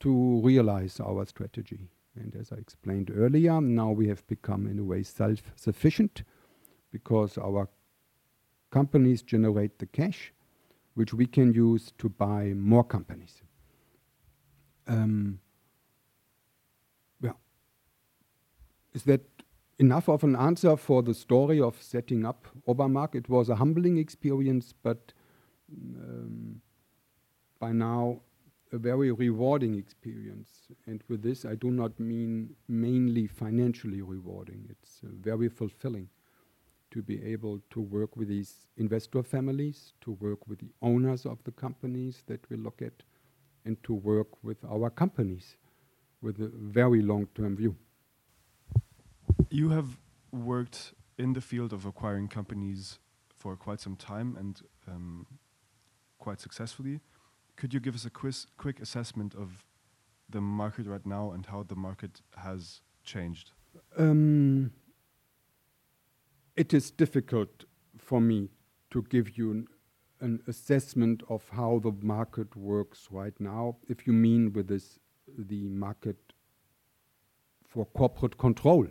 to 0.00 0.40
realize 0.42 1.00
our 1.00 1.24
strategy. 1.26 1.88
And 2.14 2.34
as 2.36 2.52
I 2.52 2.56
explained 2.56 3.10
earlier, 3.14 3.60
now 3.60 3.90
we 3.90 4.08
have 4.08 4.26
become, 4.26 4.66
in 4.66 4.78
a 4.78 4.84
way, 4.84 5.02
self 5.02 5.42
sufficient 5.56 6.22
because 6.90 7.38
our 7.38 7.68
companies 8.70 9.22
generate 9.22 9.78
the 9.78 9.86
cash 9.86 10.32
which 10.94 11.14
we 11.14 11.26
can 11.26 11.54
use 11.54 11.92
to 11.98 12.08
buy 12.08 12.52
more 12.54 12.84
companies. 12.84 13.42
Um, 14.86 15.40
is 18.94 19.04
that 19.04 19.22
enough 19.78 20.08
of 20.08 20.22
an 20.22 20.36
answer 20.36 20.76
for 20.76 21.02
the 21.02 21.14
story 21.14 21.60
of 21.60 21.80
setting 21.80 22.24
up 22.26 22.46
Obermark? 22.68 23.14
It 23.14 23.28
was 23.28 23.48
a 23.48 23.56
humbling 23.56 23.98
experience, 23.98 24.74
but 24.82 25.12
um, 25.72 26.60
by 27.58 27.72
now 27.72 28.20
a 28.72 28.78
very 28.78 29.12
rewarding 29.12 29.74
experience. 29.74 30.48
And 30.86 31.02
with 31.08 31.22
this, 31.22 31.44
I 31.44 31.54
do 31.54 31.70
not 31.70 32.00
mean 32.00 32.56
mainly 32.68 33.26
financially 33.26 34.00
rewarding. 34.00 34.66
It's 34.70 35.00
uh, 35.04 35.08
very 35.20 35.48
fulfilling 35.48 36.08
to 36.90 37.02
be 37.02 37.22
able 37.22 37.60
to 37.70 37.80
work 37.80 38.16
with 38.16 38.28
these 38.28 38.66
investor 38.76 39.22
families, 39.22 39.92
to 40.02 40.12
work 40.12 40.46
with 40.46 40.58
the 40.58 40.72
owners 40.80 41.26
of 41.26 41.38
the 41.44 41.52
companies 41.52 42.22
that 42.26 42.40
we 42.50 42.56
look 42.56 42.82
at, 42.82 43.02
and 43.64 43.82
to 43.84 43.94
work 43.94 44.42
with 44.42 44.58
our 44.64 44.90
companies 44.90 45.56
with 46.20 46.40
a 46.40 46.50
very 46.54 47.02
long-term 47.02 47.56
view. 47.56 47.76
You 49.50 49.70
have 49.70 49.98
worked 50.32 50.94
in 51.18 51.32
the 51.34 51.40
field 51.40 51.72
of 51.72 51.84
acquiring 51.84 52.28
companies 52.28 52.98
for 53.36 53.56
quite 53.56 53.80
some 53.80 53.96
time 53.96 54.36
and 54.38 54.60
um, 54.88 55.26
quite 56.18 56.40
successfully. 56.40 57.00
Could 57.56 57.74
you 57.74 57.80
give 57.80 57.94
us 57.94 58.04
a 58.04 58.10
quiz, 58.10 58.46
quick 58.56 58.80
assessment 58.80 59.34
of 59.34 59.64
the 60.28 60.40
market 60.40 60.86
right 60.86 61.04
now 61.06 61.32
and 61.32 61.46
how 61.46 61.62
the 61.62 61.76
market 61.76 62.20
has 62.36 62.80
changed? 63.04 63.52
Um, 63.96 64.72
it 66.56 66.74
is 66.74 66.90
difficult 66.90 67.64
for 67.98 68.20
me 68.20 68.50
to 68.90 69.02
give 69.02 69.38
you 69.38 69.50
an, 69.50 69.66
an, 70.20 70.40
assessment 70.46 71.22
of 71.28 71.48
how 71.50 71.80
the 71.82 71.92
market 72.02 72.54
works 72.56 73.08
right 73.10 73.38
now. 73.38 73.76
If 73.88 74.06
you 74.06 74.12
mean 74.12 74.52
with 74.52 74.68
this 74.68 74.98
the 75.38 75.68
market 75.68 76.16
for 77.66 77.86
corporate 77.86 78.36
control, 78.36 78.86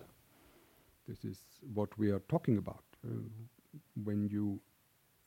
this 1.07 1.24
is 1.24 1.39
what 1.74 1.95
we 1.97 2.09
are 2.09 2.22
talking 2.30 2.57
about. 2.57 2.84
Uh, 3.05 3.09
when 4.03 4.28
you 4.28 4.59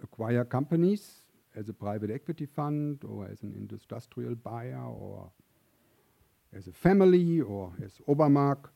acquire 0.02 0.44
companies 0.44 1.23
as 1.56 1.68
a 1.68 1.72
private 1.72 2.10
equity 2.10 2.46
fund 2.46 3.02
or 3.04 3.28
as 3.30 3.42
an 3.42 3.54
industrial 3.56 4.34
buyer 4.34 4.84
or 4.84 5.30
as 6.56 6.66
a 6.66 6.72
family 6.72 7.40
or 7.40 7.72
as 7.84 8.00
Obermark, 8.08 8.70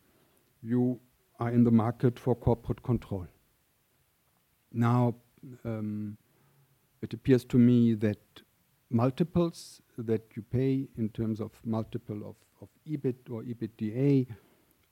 you 0.63 1.01
are 1.39 1.51
in 1.51 1.65
the 1.65 1.71
market 1.71 2.19
for 2.19 2.35
corporate 2.35 2.83
control. 2.83 3.27
Now, 4.73 5.15
um, 5.65 6.17
it 7.01 7.15
appears 7.15 7.45
to 7.47 7.59
me 7.59 7.95
that 7.95 8.19
multiples 8.91 9.81
that 9.97 10.23
you 10.35 10.43
pay 10.43 10.89
in 10.97 11.09
terms 11.11 11.41
of 11.41 11.53
multiple 11.65 12.29
of, 12.29 12.37
of 12.61 12.69
EBIT 12.89 13.31
or 13.31 13.43
EBITDA 13.43 14.27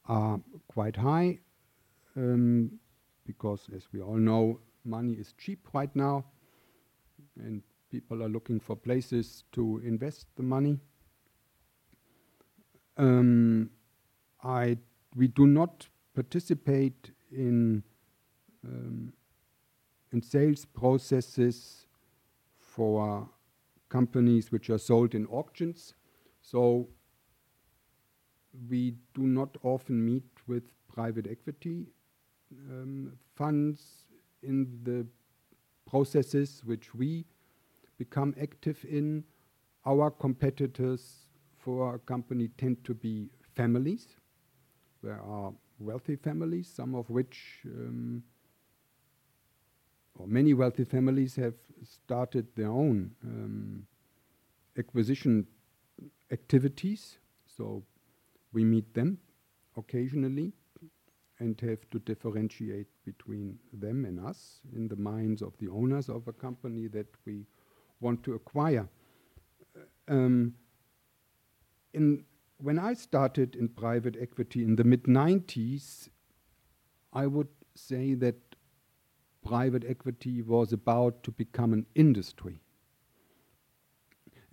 are 0.08 0.40
quite 0.68 0.96
high 0.96 1.38
um, 2.16 2.70
because, 3.26 3.68
as 3.74 3.88
we 3.92 4.00
all 4.00 4.16
know, 4.16 4.60
money 4.84 5.14
is 5.14 5.34
cheap 5.36 5.66
right 5.72 5.94
now 5.96 6.24
and 7.40 7.62
people 7.90 8.22
are 8.22 8.28
looking 8.28 8.60
for 8.60 8.76
places 8.76 9.44
to 9.52 9.80
invest 9.84 10.26
the 10.36 10.42
money. 10.42 10.78
Um, 12.96 13.70
I, 14.42 14.78
we 15.14 15.28
do 15.28 15.46
not 15.46 15.86
participate 16.14 17.10
in 17.30 17.82
um, 18.64 19.12
and 20.12 20.24
sales 20.24 20.64
processes 20.64 21.86
for 22.58 23.28
companies 23.88 24.50
which 24.50 24.70
are 24.70 24.78
sold 24.78 25.14
in 25.14 25.26
auctions. 25.26 25.94
So 26.40 26.88
we 28.68 28.94
do 29.14 29.22
not 29.22 29.56
often 29.62 30.04
meet 30.04 30.24
with 30.46 30.62
private 30.88 31.26
equity 31.30 31.86
um, 32.70 33.12
funds 33.34 34.06
in 34.42 34.78
the 34.84 35.06
processes 35.88 36.62
which 36.64 36.94
we 36.94 37.24
become 37.98 38.34
active 38.40 38.84
in. 38.88 39.24
Our 39.84 40.10
competitors 40.10 41.26
for 41.58 41.94
a 41.94 41.98
company 42.00 42.48
tend 42.58 42.84
to 42.84 42.94
be 42.94 43.30
families. 43.54 44.16
There 45.02 45.20
are 45.20 45.52
wealthy 45.78 46.16
families, 46.16 46.68
some 46.68 46.96
of 46.96 47.08
which 47.08 47.60
um, 47.66 48.24
or 50.18 50.26
many 50.26 50.54
wealthy 50.54 50.84
families 50.84 51.36
have 51.36 51.54
started 51.84 52.46
their 52.56 52.70
own 52.70 53.10
um, 53.24 53.86
acquisition 54.78 55.46
activities. 56.30 57.18
So 57.46 57.82
we 58.52 58.64
meet 58.64 58.94
them 58.94 59.18
occasionally 59.76 60.52
and 61.38 61.60
have 61.60 61.88
to 61.90 61.98
differentiate 61.98 62.86
between 63.04 63.58
them 63.72 64.04
and 64.06 64.18
us 64.18 64.60
in 64.74 64.88
the 64.88 64.96
minds 64.96 65.42
of 65.42 65.52
the 65.58 65.68
owners 65.68 66.08
of 66.08 66.26
a 66.28 66.32
company 66.32 66.88
that 66.88 67.08
we 67.26 67.44
want 68.00 68.22
to 68.24 68.34
acquire. 68.34 68.88
Um, 70.08 70.54
in 71.92 72.24
when 72.58 72.78
I 72.78 72.94
started 72.94 73.54
in 73.54 73.68
private 73.68 74.16
equity 74.20 74.62
in 74.62 74.76
the 74.76 74.84
mid 74.84 75.04
90s, 75.04 76.08
I 77.12 77.26
would 77.26 77.48
say 77.74 78.14
that 78.14 78.56
private 79.44 79.84
equity 79.86 80.42
was 80.42 80.72
about 80.72 81.22
to 81.24 81.30
become 81.30 81.72
an 81.72 81.86
industry. 81.94 82.60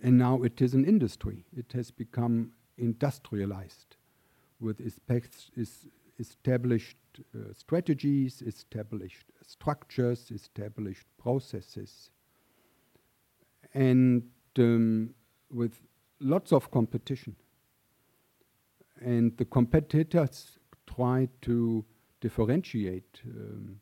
And 0.00 0.18
now 0.18 0.42
it 0.42 0.60
is 0.60 0.74
an 0.74 0.84
industry. 0.84 1.46
It 1.56 1.72
has 1.72 1.90
become 1.90 2.52
industrialized 2.76 3.96
with 4.60 4.80
established 6.18 6.96
uh, 7.34 7.38
strategies, 7.54 8.42
established 8.42 9.26
structures, 9.46 10.30
established 10.30 11.06
processes, 11.18 12.10
and 13.74 14.22
um, 14.58 15.14
with 15.50 15.80
lots 16.20 16.52
of 16.52 16.70
competition. 16.70 17.36
And 19.00 19.36
the 19.36 19.44
competitors 19.44 20.58
try 20.86 21.28
to 21.42 21.84
differentiate 22.20 23.20
um, 23.26 23.80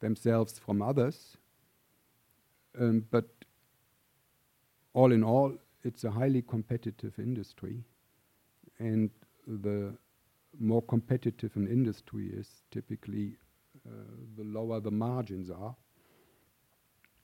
themselves 0.00 0.58
from 0.58 0.82
others. 0.82 1.36
Um, 2.78 3.04
but 3.10 3.28
all 4.94 5.12
in 5.12 5.22
all, 5.22 5.52
it's 5.82 6.04
a 6.04 6.10
highly 6.10 6.42
competitive 6.42 7.18
industry. 7.18 7.84
And 8.78 9.10
the 9.46 9.94
more 10.58 10.82
competitive 10.82 11.54
an 11.56 11.68
industry 11.68 12.28
is, 12.28 12.62
typically 12.70 13.36
uh, 13.86 13.90
the 14.36 14.44
lower 14.44 14.80
the 14.80 14.90
margins 14.90 15.50
are. 15.50 15.76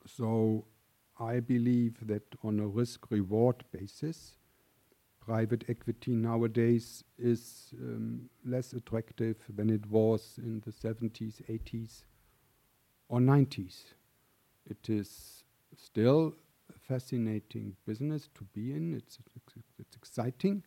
So 0.06 0.64
I 1.20 1.40
believe 1.40 2.06
that 2.06 2.22
on 2.42 2.60
a 2.60 2.66
risk 2.66 3.10
reward 3.10 3.62
basis, 3.72 4.36
private 5.20 5.64
equity 5.68 6.12
nowadays 6.12 7.04
is 7.18 7.74
um, 7.78 8.30
less 8.44 8.72
attractive 8.72 9.36
than 9.54 9.68
it 9.68 9.84
was 9.90 10.38
in 10.38 10.62
the 10.64 10.72
70s, 10.72 11.42
80s, 11.42 12.04
or 13.10 13.20
90s. 13.20 13.84
It 14.64 14.88
is 14.88 15.44
still 15.76 16.34
a 16.74 16.78
fascinating 16.78 17.76
business 17.86 18.30
to 18.36 18.44
be 18.54 18.72
in. 18.72 18.94
It's, 18.94 19.18
it's 19.78 19.94
exciting. 19.96 20.62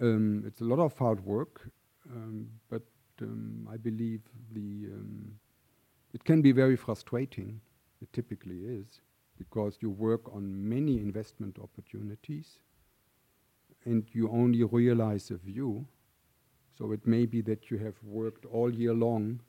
Um, 0.00 0.44
it's 0.46 0.60
a 0.60 0.64
lot 0.64 0.78
of 0.78 0.98
hard 0.98 1.24
work, 1.24 1.70
um, 2.10 2.48
but 2.68 2.82
um, 3.22 3.66
I 3.72 3.78
believe 3.78 4.20
the 4.52 4.88
um, 4.92 5.38
it 6.12 6.24
can 6.24 6.42
be 6.42 6.52
very 6.52 6.76
frustrating. 6.76 7.60
It 8.02 8.12
typically 8.12 8.58
is 8.64 9.00
because 9.42 9.78
you 9.80 9.90
work 9.90 10.24
on 10.36 10.44
many 10.68 10.94
investment 10.98 11.58
opportunities 11.66 12.58
and 13.84 14.04
you 14.12 14.30
only 14.30 14.62
realize 14.64 15.30
a 15.30 15.36
view. 15.36 15.86
So 16.78 16.92
it 16.92 17.06
may 17.06 17.26
be 17.26 17.40
that 17.42 17.70
you 17.70 17.78
have 17.78 17.96
worked 18.02 18.44
all 18.46 18.70
year 18.72 18.94
long 18.94 19.40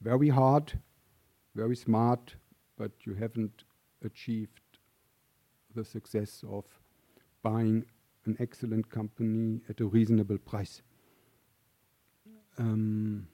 very 0.00 0.28
hard, 0.28 0.72
very 1.54 1.76
smart, 1.76 2.34
but 2.76 2.92
you 3.04 3.14
haven't 3.14 3.64
achieved 4.04 4.60
the 5.74 5.84
success 5.84 6.44
of 6.48 6.64
buying 7.42 7.84
an 8.26 8.36
excellent 8.38 8.90
company 8.90 9.60
at 9.68 9.80
a 9.80 9.86
reasonable 9.86 10.38
price. 10.38 10.82
Um, 12.58 13.26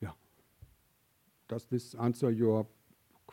yeah. 0.00 0.14
Does 1.48 1.64
this 1.70 1.94
answer 1.94 2.30
your 2.30 2.66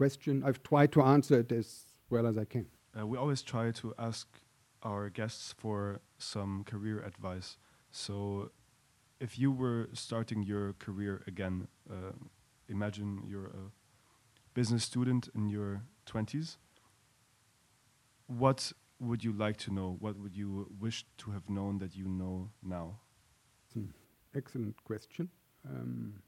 question? 0.02 0.44
I've 0.44 0.64
tried 0.64 0.92
to 0.94 1.04
answer 1.04 1.40
it 1.42 1.52
as 1.52 1.68
well 2.10 2.26
as 2.26 2.36
I 2.36 2.46
can. 2.46 2.66
Uh, 2.98 3.06
we 3.06 3.18
always 3.20 3.44
try 3.44 3.70
to 3.82 3.94
ask 4.00 4.26
our 4.82 5.10
guests 5.10 5.54
for 5.62 6.02
some 6.18 6.64
career 6.64 6.98
advice. 7.12 7.58
So, 7.92 8.50
if 9.20 9.38
you 9.38 9.52
were 9.52 9.90
starting 9.94 10.42
your 10.42 10.74
career 10.86 11.22
again, 11.28 11.68
uh, 11.88 12.14
imagine 12.68 13.10
you're 13.28 13.52
a 13.64 13.66
business 14.56 14.84
student 14.84 15.30
in 15.36 15.50
your 15.50 15.84
20s. 16.08 16.58
What 18.26 18.74
would 19.00 19.24
you 19.24 19.34
like 19.34 19.58
to 19.66 19.72
know? 19.72 19.98
What 20.00 20.16
would 20.18 20.36
you 20.36 20.50
wish 20.80 21.06
to 21.18 21.30
have 21.30 21.48
known 21.48 21.78
that 21.78 21.96
you 21.96 22.08
know 22.08 22.50
now? 22.64 22.88
excellent 24.36 24.84
question. 24.84 25.30
Um, 25.70 26.24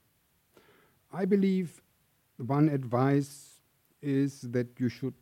I 1.12 1.24
believe 1.24 1.82
one 2.36 2.68
advice 2.68 3.53
is 4.04 4.42
that 4.42 4.68
you 4.78 4.88
should 4.88 5.14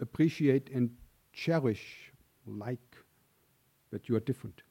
appreciate 0.00 0.68
and 0.74 0.90
cherish 1.32 2.12
like 2.46 2.96
that 3.90 4.08
you 4.08 4.16
are 4.16 4.20
different. 4.20 4.62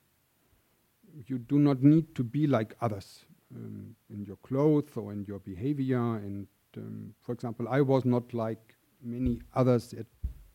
You 1.27 1.39
do 1.39 1.57
not 1.57 1.81
need 1.81 2.13
to 2.15 2.23
be 2.23 2.45
like 2.47 2.75
others 2.81 3.25
um, 3.55 3.95
in 4.09 4.25
your 4.25 4.35
clothes 4.37 4.91
or 4.95 5.13
in 5.13 5.23
your 5.23 5.39
behavior. 5.39 6.15
And 6.15 6.47
um, 6.77 7.13
for 7.21 7.31
example, 7.31 7.67
I 7.69 7.81
was 7.81 8.05
not 8.05 8.33
like 8.33 8.75
many 9.01 9.41
others 9.53 9.93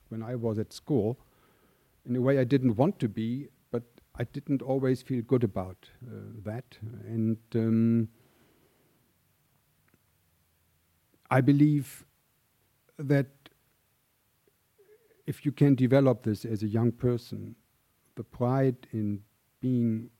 when 0.08 0.22
I 0.22 0.34
was 0.34 0.58
at 0.58 0.72
school. 0.72 1.18
In 2.04 2.16
a 2.16 2.20
way, 2.20 2.38
I 2.38 2.44
didn't 2.44 2.76
want 2.76 2.98
to 3.00 3.08
be, 3.08 3.48
but 3.70 3.82
I 4.16 4.24
didn't 4.24 4.62
always 4.62 5.02
feel 5.02 5.22
good 5.22 5.44
about 5.44 5.88
uh, 6.06 6.14
that. 6.44 6.76
And 7.06 7.38
um, 7.54 8.08
I 11.30 11.40
believe 11.40 12.04
that 13.03 13.26
if 15.26 15.44
you 15.44 15.53
can 15.53 15.74
develop 15.74 16.22
this 16.22 16.44
as 16.44 16.62
a 16.62 16.66
young 16.66 16.92
person, 16.92 17.55
the 18.16 18.24
pride 18.24 18.86
in 18.92 19.22
being 19.61 20.11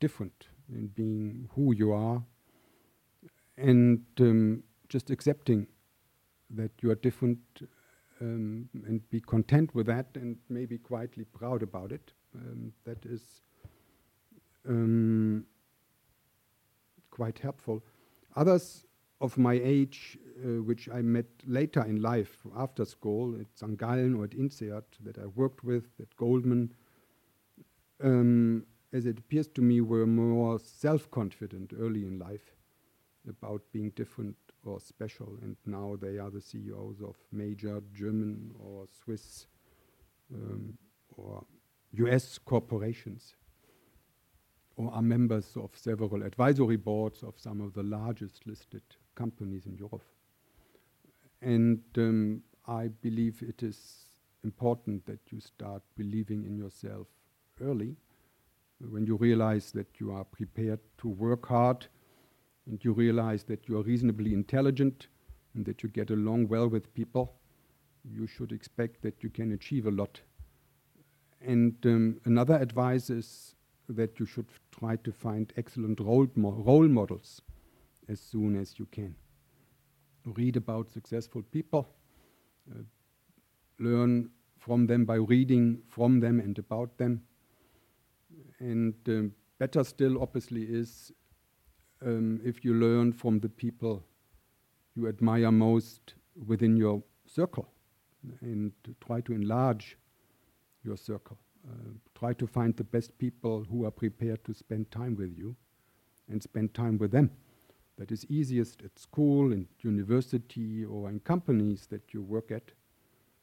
different, 0.00 0.48
in 0.68 0.88
being 0.88 1.48
who 1.54 1.74
you 1.74 1.92
are, 1.92 2.22
and 3.56 4.02
um, 4.20 4.62
just 4.88 5.10
accepting 5.10 5.66
that 6.50 6.70
you 6.82 6.90
are 6.90 6.94
different 6.96 7.38
um, 8.20 8.68
and 8.86 9.08
be 9.10 9.20
content 9.20 9.74
with 9.74 9.86
that 9.86 10.06
and 10.14 10.36
maybe 10.48 10.78
quietly 10.78 11.24
proud 11.24 11.62
about 11.62 11.92
it. 11.92 12.12
Um, 12.34 12.72
that 12.84 13.04
is 13.06 13.22
um, 14.68 15.46
quite 17.10 17.38
helpful. 17.38 17.82
Others 18.36 18.86
of 19.24 19.38
my 19.38 19.54
age, 19.54 20.18
uh, 20.44 20.62
which 20.62 20.88
I 20.92 21.00
met 21.00 21.26
later 21.46 21.82
in 21.82 22.02
life 22.02 22.42
after 22.54 22.84
school 22.84 23.34
at 23.40 23.46
St. 23.54 23.78
Gallen 23.78 24.14
or 24.14 24.24
at 24.24 24.34
INSEAD, 24.34 24.84
that 25.04 25.18
I 25.18 25.26
worked 25.26 25.64
with 25.64 25.86
at 26.00 26.14
Goldman, 26.16 26.72
um, 28.02 28.66
as 28.92 29.06
it 29.06 29.18
appears 29.18 29.48
to 29.48 29.62
me, 29.62 29.80
were 29.80 30.06
more 30.06 30.58
self 30.58 31.10
confident 31.10 31.72
early 31.78 32.04
in 32.06 32.18
life 32.18 32.54
about 33.28 33.62
being 33.72 33.90
different 33.90 34.36
or 34.64 34.78
special, 34.78 35.38
and 35.42 35.56
now 35.66 35.96
they 36.00 36.18
are 36.18 36.30
the 36.30 36.40
CEOs 36.40 37.00
of 37.00 37.16
major 37.32 37.82
German 37.94 38.54
or 38.60 38.86
Swiss 39.04 39.46
um, 40.32 40.76
or 41.16 41.44
US 41.92 42.38
corporations 42.38 43.34
or 44.76 44.92
are 44.92 45.02
members 45.02 45.56
of 45.56 45.70
several 45.74 46.22
advisory 46.22 46.76
boards 46.76 47.22
of 47.22 47.38
some 47.38 47.60
of 47.60 47.72
the 47.74 47.82
largest 47.82 48.46
listed 48.46 48.82
companies 49.14 49.66
in 49.66 49.76
Europe. 49.76 50.04
And 51.42 51.80
um, 51.96 52.42
I 52.66 52.88
believe 52.88 53.42
it 53.42 53.62
is 53.62 54.06
important 54.42 55.06
that 55.06 55.20
you 55.30 55.40
start 55.40 55.82
believing 55.96 56.44
in 56.44 56.56
yourself 56.56 57.06
early 57.60 57.96
when 58.90 59.06
you 59.06 59.16
realize 59.16 59.72
that 59.72 59.88
you 59.98 60.12
are 60.12 60.24
prepared 60.24 60.80
to 60.98 61.08
work 61.08 61.46
hard 61.48 61.86
and 62.66 62.82
you 62.84 62.92
realize 62.92 63.44
that 63.44 63.68
you 63.68 63.78
are 63.78 63.82
reasonably 63.82 64.32
intelligent 64.32 65.08
and 65.54 65.64
that 65.64 65.82
you 65.82 65.88
get 65.88 66.10
along 66.10 66.48
well 66.48 66.68
with 66.68 66.92
people, 66.94 67.34
you 68.04 68.26
should 68.26 68.52
expect 68.52 69.02
that 69.02 69.22
you 69.22 69.30
can 69.30 69.52
achieve 69.52 69.86
a 69.86 69.90
lot. 69.90 70.20
And 71.40 71.74
um, 71.84 72.20
another 72.24 72.56
advice 72.56 73.10
is 73.10 73.54
that 73.88 74.18
you 74.18 74.26
should 74.26 74.46
try 74.78 74.96
to 74.96 75.12
find 75.12 75.52
excellent 75.56 76.00
role, 76.00 76.26
mo 76.34 76.50
role 76.52 76.88
models 76.88 77.42
as 78.08 78.20
soon 78.20 78.56
as 78.56 78.78
you 78.78 78.86
can. 78.86 79.14
Read 80.24 80.56
about 80.56 80.90
successful 80.90 81.42
people, 81.42 81.88
uh, 82.70 82.82
learn 83.78 84.30
from 84.58 84.86
them 84.86 85.04
by 85.04 85.16
reading 85.16 85.82
from 85.88 86.20
them 86.20 86.40
and 86.40 86.58
about 86.58 86.96
them. 86.96 87.22
And 88.58 88.94
um, 89.08 89.32
better 89.58 89.84
still, 89.84 90.22
obviously, 90.22 90.62
is 90.62 91.12
um, 92.04 92.40
if 92.44 92.64
you 92.64 92.74
learn 92.74 93.12
from 93.12 93.40
the 93.40 93.48
people 93.48 94.04
you 94.94 95.08
admire 95.08 95.50
most 95.50 96.14
within 96.46 96.76
your 96.76 97.02
circle 97.26 97.68
and 98.40 98.72
try 99.04 99.20
to 99.22 99.32
enlarge 99.32 99.98
your 100.84 100.96
circle. 100.96 101.38
Uh, 101.66 101.90
try 102.14 102.32
to 102.34 102.46
find 102.46 102.76
the 102.76 102.84
best 102.84 103.16
people 103.18 103.64
who 103.70 103.84
are 103.84 103.90
prepared 103.90 104.44
to 104.44 104.52
spend 104.52 104.90
time 104.90 105.16
with 105.16 105.36
you 105.36 105.56
and 106.28 106.42
spend 106.42 106.74
time 106.74 106.98
with 106.98 107.10
them. 107.10 107.30
That 107.96 108.10
is 108.10 108.26
easiest 108.28 108.82
at 108.82 108.98
school, 108.98 109.52
in 109.52 109.68
university, 109.80 110.84
or 110.84 111.08
in 111.08 111.20
companies 111.20 111.86
that 111.90 112.12
you 112.12 112.22
work 112.22 112.50
at. 112.50 112.72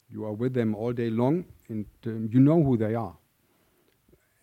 You 0.10 0.26
are 0.26 0.34
with 0.34 0.54
them 0.54 0.76
all 0.76 0.92
day 0.92 1.10
long 1.10 1.46
and 1.70 1.86
um, 2.06 2.30
you 2.32 2.42
know 2.42 2.62
who 2.62 2.76
they 2.76 2.96
are. 2.96 3.16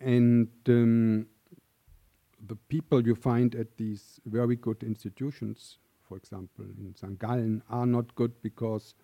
And 0.01 0.47
um, 0.67 1.27
the 2.47 2.55
people 2.55 3.05
you 3.05 3.13
find 3.13 3.53
at 3.53 3.77
these 3.77 4.19
very 4.25 4.55
good 4.55 4.81
institutions, 4.81 5.77
for 6.07 6.17
example, 6.17 6.65
in 6.65 6.95
St. 6.95 7.19
Gallen, 7.19 7.61
are 7.69 7.85
not 7.85 8.15
good 8.15 8.31
because 8.41 8.95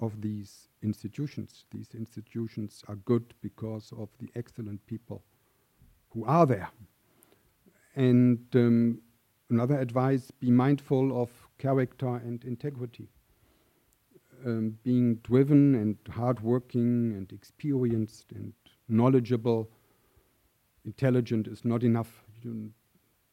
of 0.00 0.20
these 0.20 0.68
institutions. 0.82 1.66
These 1.70 1.90
institutions 1.94 2.82
are 2.88 2.96
good 2.96 3.34
because 3.42 3.92
of 3.96 4.08
the 4.18 4.30
excellent 4.34 4.84
people 4.86 5.22
who 6.10 6.24
are 6.24 6.46
there. 6.46 6.70
And 7.94 8.40
um, 8.54 9.00
another 9.50 9.78
advice 9.78 10.30
be 10.30 10.50
mindful 10.50 11.20
of 11.20 11.30
character 11.58 12.16
and 12.16 12.42
integrity. 12.44 13.08
Um, 14.46 14.78
being 14.82 15.16
driven 15.16 15.74
and 15.74 15.96
hardworking 16.08 17.12
and 17.12 17.30
experienced 17.32 18.32
and 18.32 18.54
knowledgeable, 18.88 19.68
intelligent 20.84 21.46
is 21.46 21.64
not 21.64 21.82
enough. 21.82 22.24
You, 22.42 22.70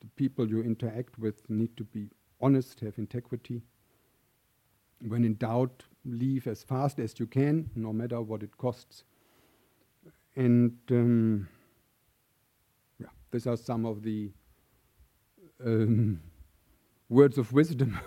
the 0.02 0.08
people 0.16 0.50
you 0.50 0.62
interact 0.62 1.18
with 1.18 1.50
need 1.50 1.78
to 1.78 1.84
be 1.86 2.10
honest, 2.42 2.82
have 2.82 2.98
integrity. 2.98 3.62
When 5.08 5.24
in 5.24 5.36
doubt, 5.36 5.84
leave 6.04 6.48
as 6.48 6.64
fast 6.64 7.00
as 7.00 7.20
you 7.20 7.28
can, 7.28 7.70
no 7.76 7.94
matter 7.94 8.22
what 8.22 8.44
it 8.44 8.58
costs. 8.58 9.04
And 10.36 10.78
um, 10.92 11.48
yeah, 13.00 13.08
these 13.32 13.48
are 13.48 13.58
some 13.58 13.86
of 13.86 14.04
the 14.04 14.32
um, 15.66 16.20
words 17.10 17.38
of 17.38 17.52
wisdom 17.54 18.00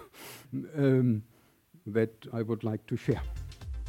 um, 0.76 1.22
that 1.86 2.12
I 2.32 2.42
would 2.42 2.64
like 2.64 2.86
to 2.86 2.96
share. 2.96 3.22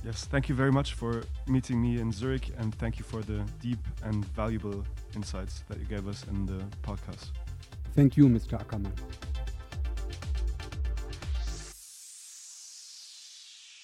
Yes, 0.04 0.26
thank 0.26 0.50
you 0.50 0.56
very 0.56 0.72
much 0.72 0.94
for 0.96 1.24
meeting 1.48 1.80
me 1.80 2.00
in 2.00 2.12
Zurich, 2.12 2.50
and 2.58 2.74
thank 2.76 2.98
you 2.98 3.06
for 3.06 3.22
the 3.22 3.44
deep 3.60 3.80
and 4.04 4.26
valuable 4.26 4.84
insights 5.16 5.64
that 5.70 5.78
you 5.78 5.86
gave 5.86 6.08
us 6.08 6.26
in 6.28 6.48
the 6.48 6.64
podcast. 6.82 7.30
Thank 7.94 8.18
you, 8.18 8.28
Mr. 8.28 8.60
Ackermann. 8.60 8.94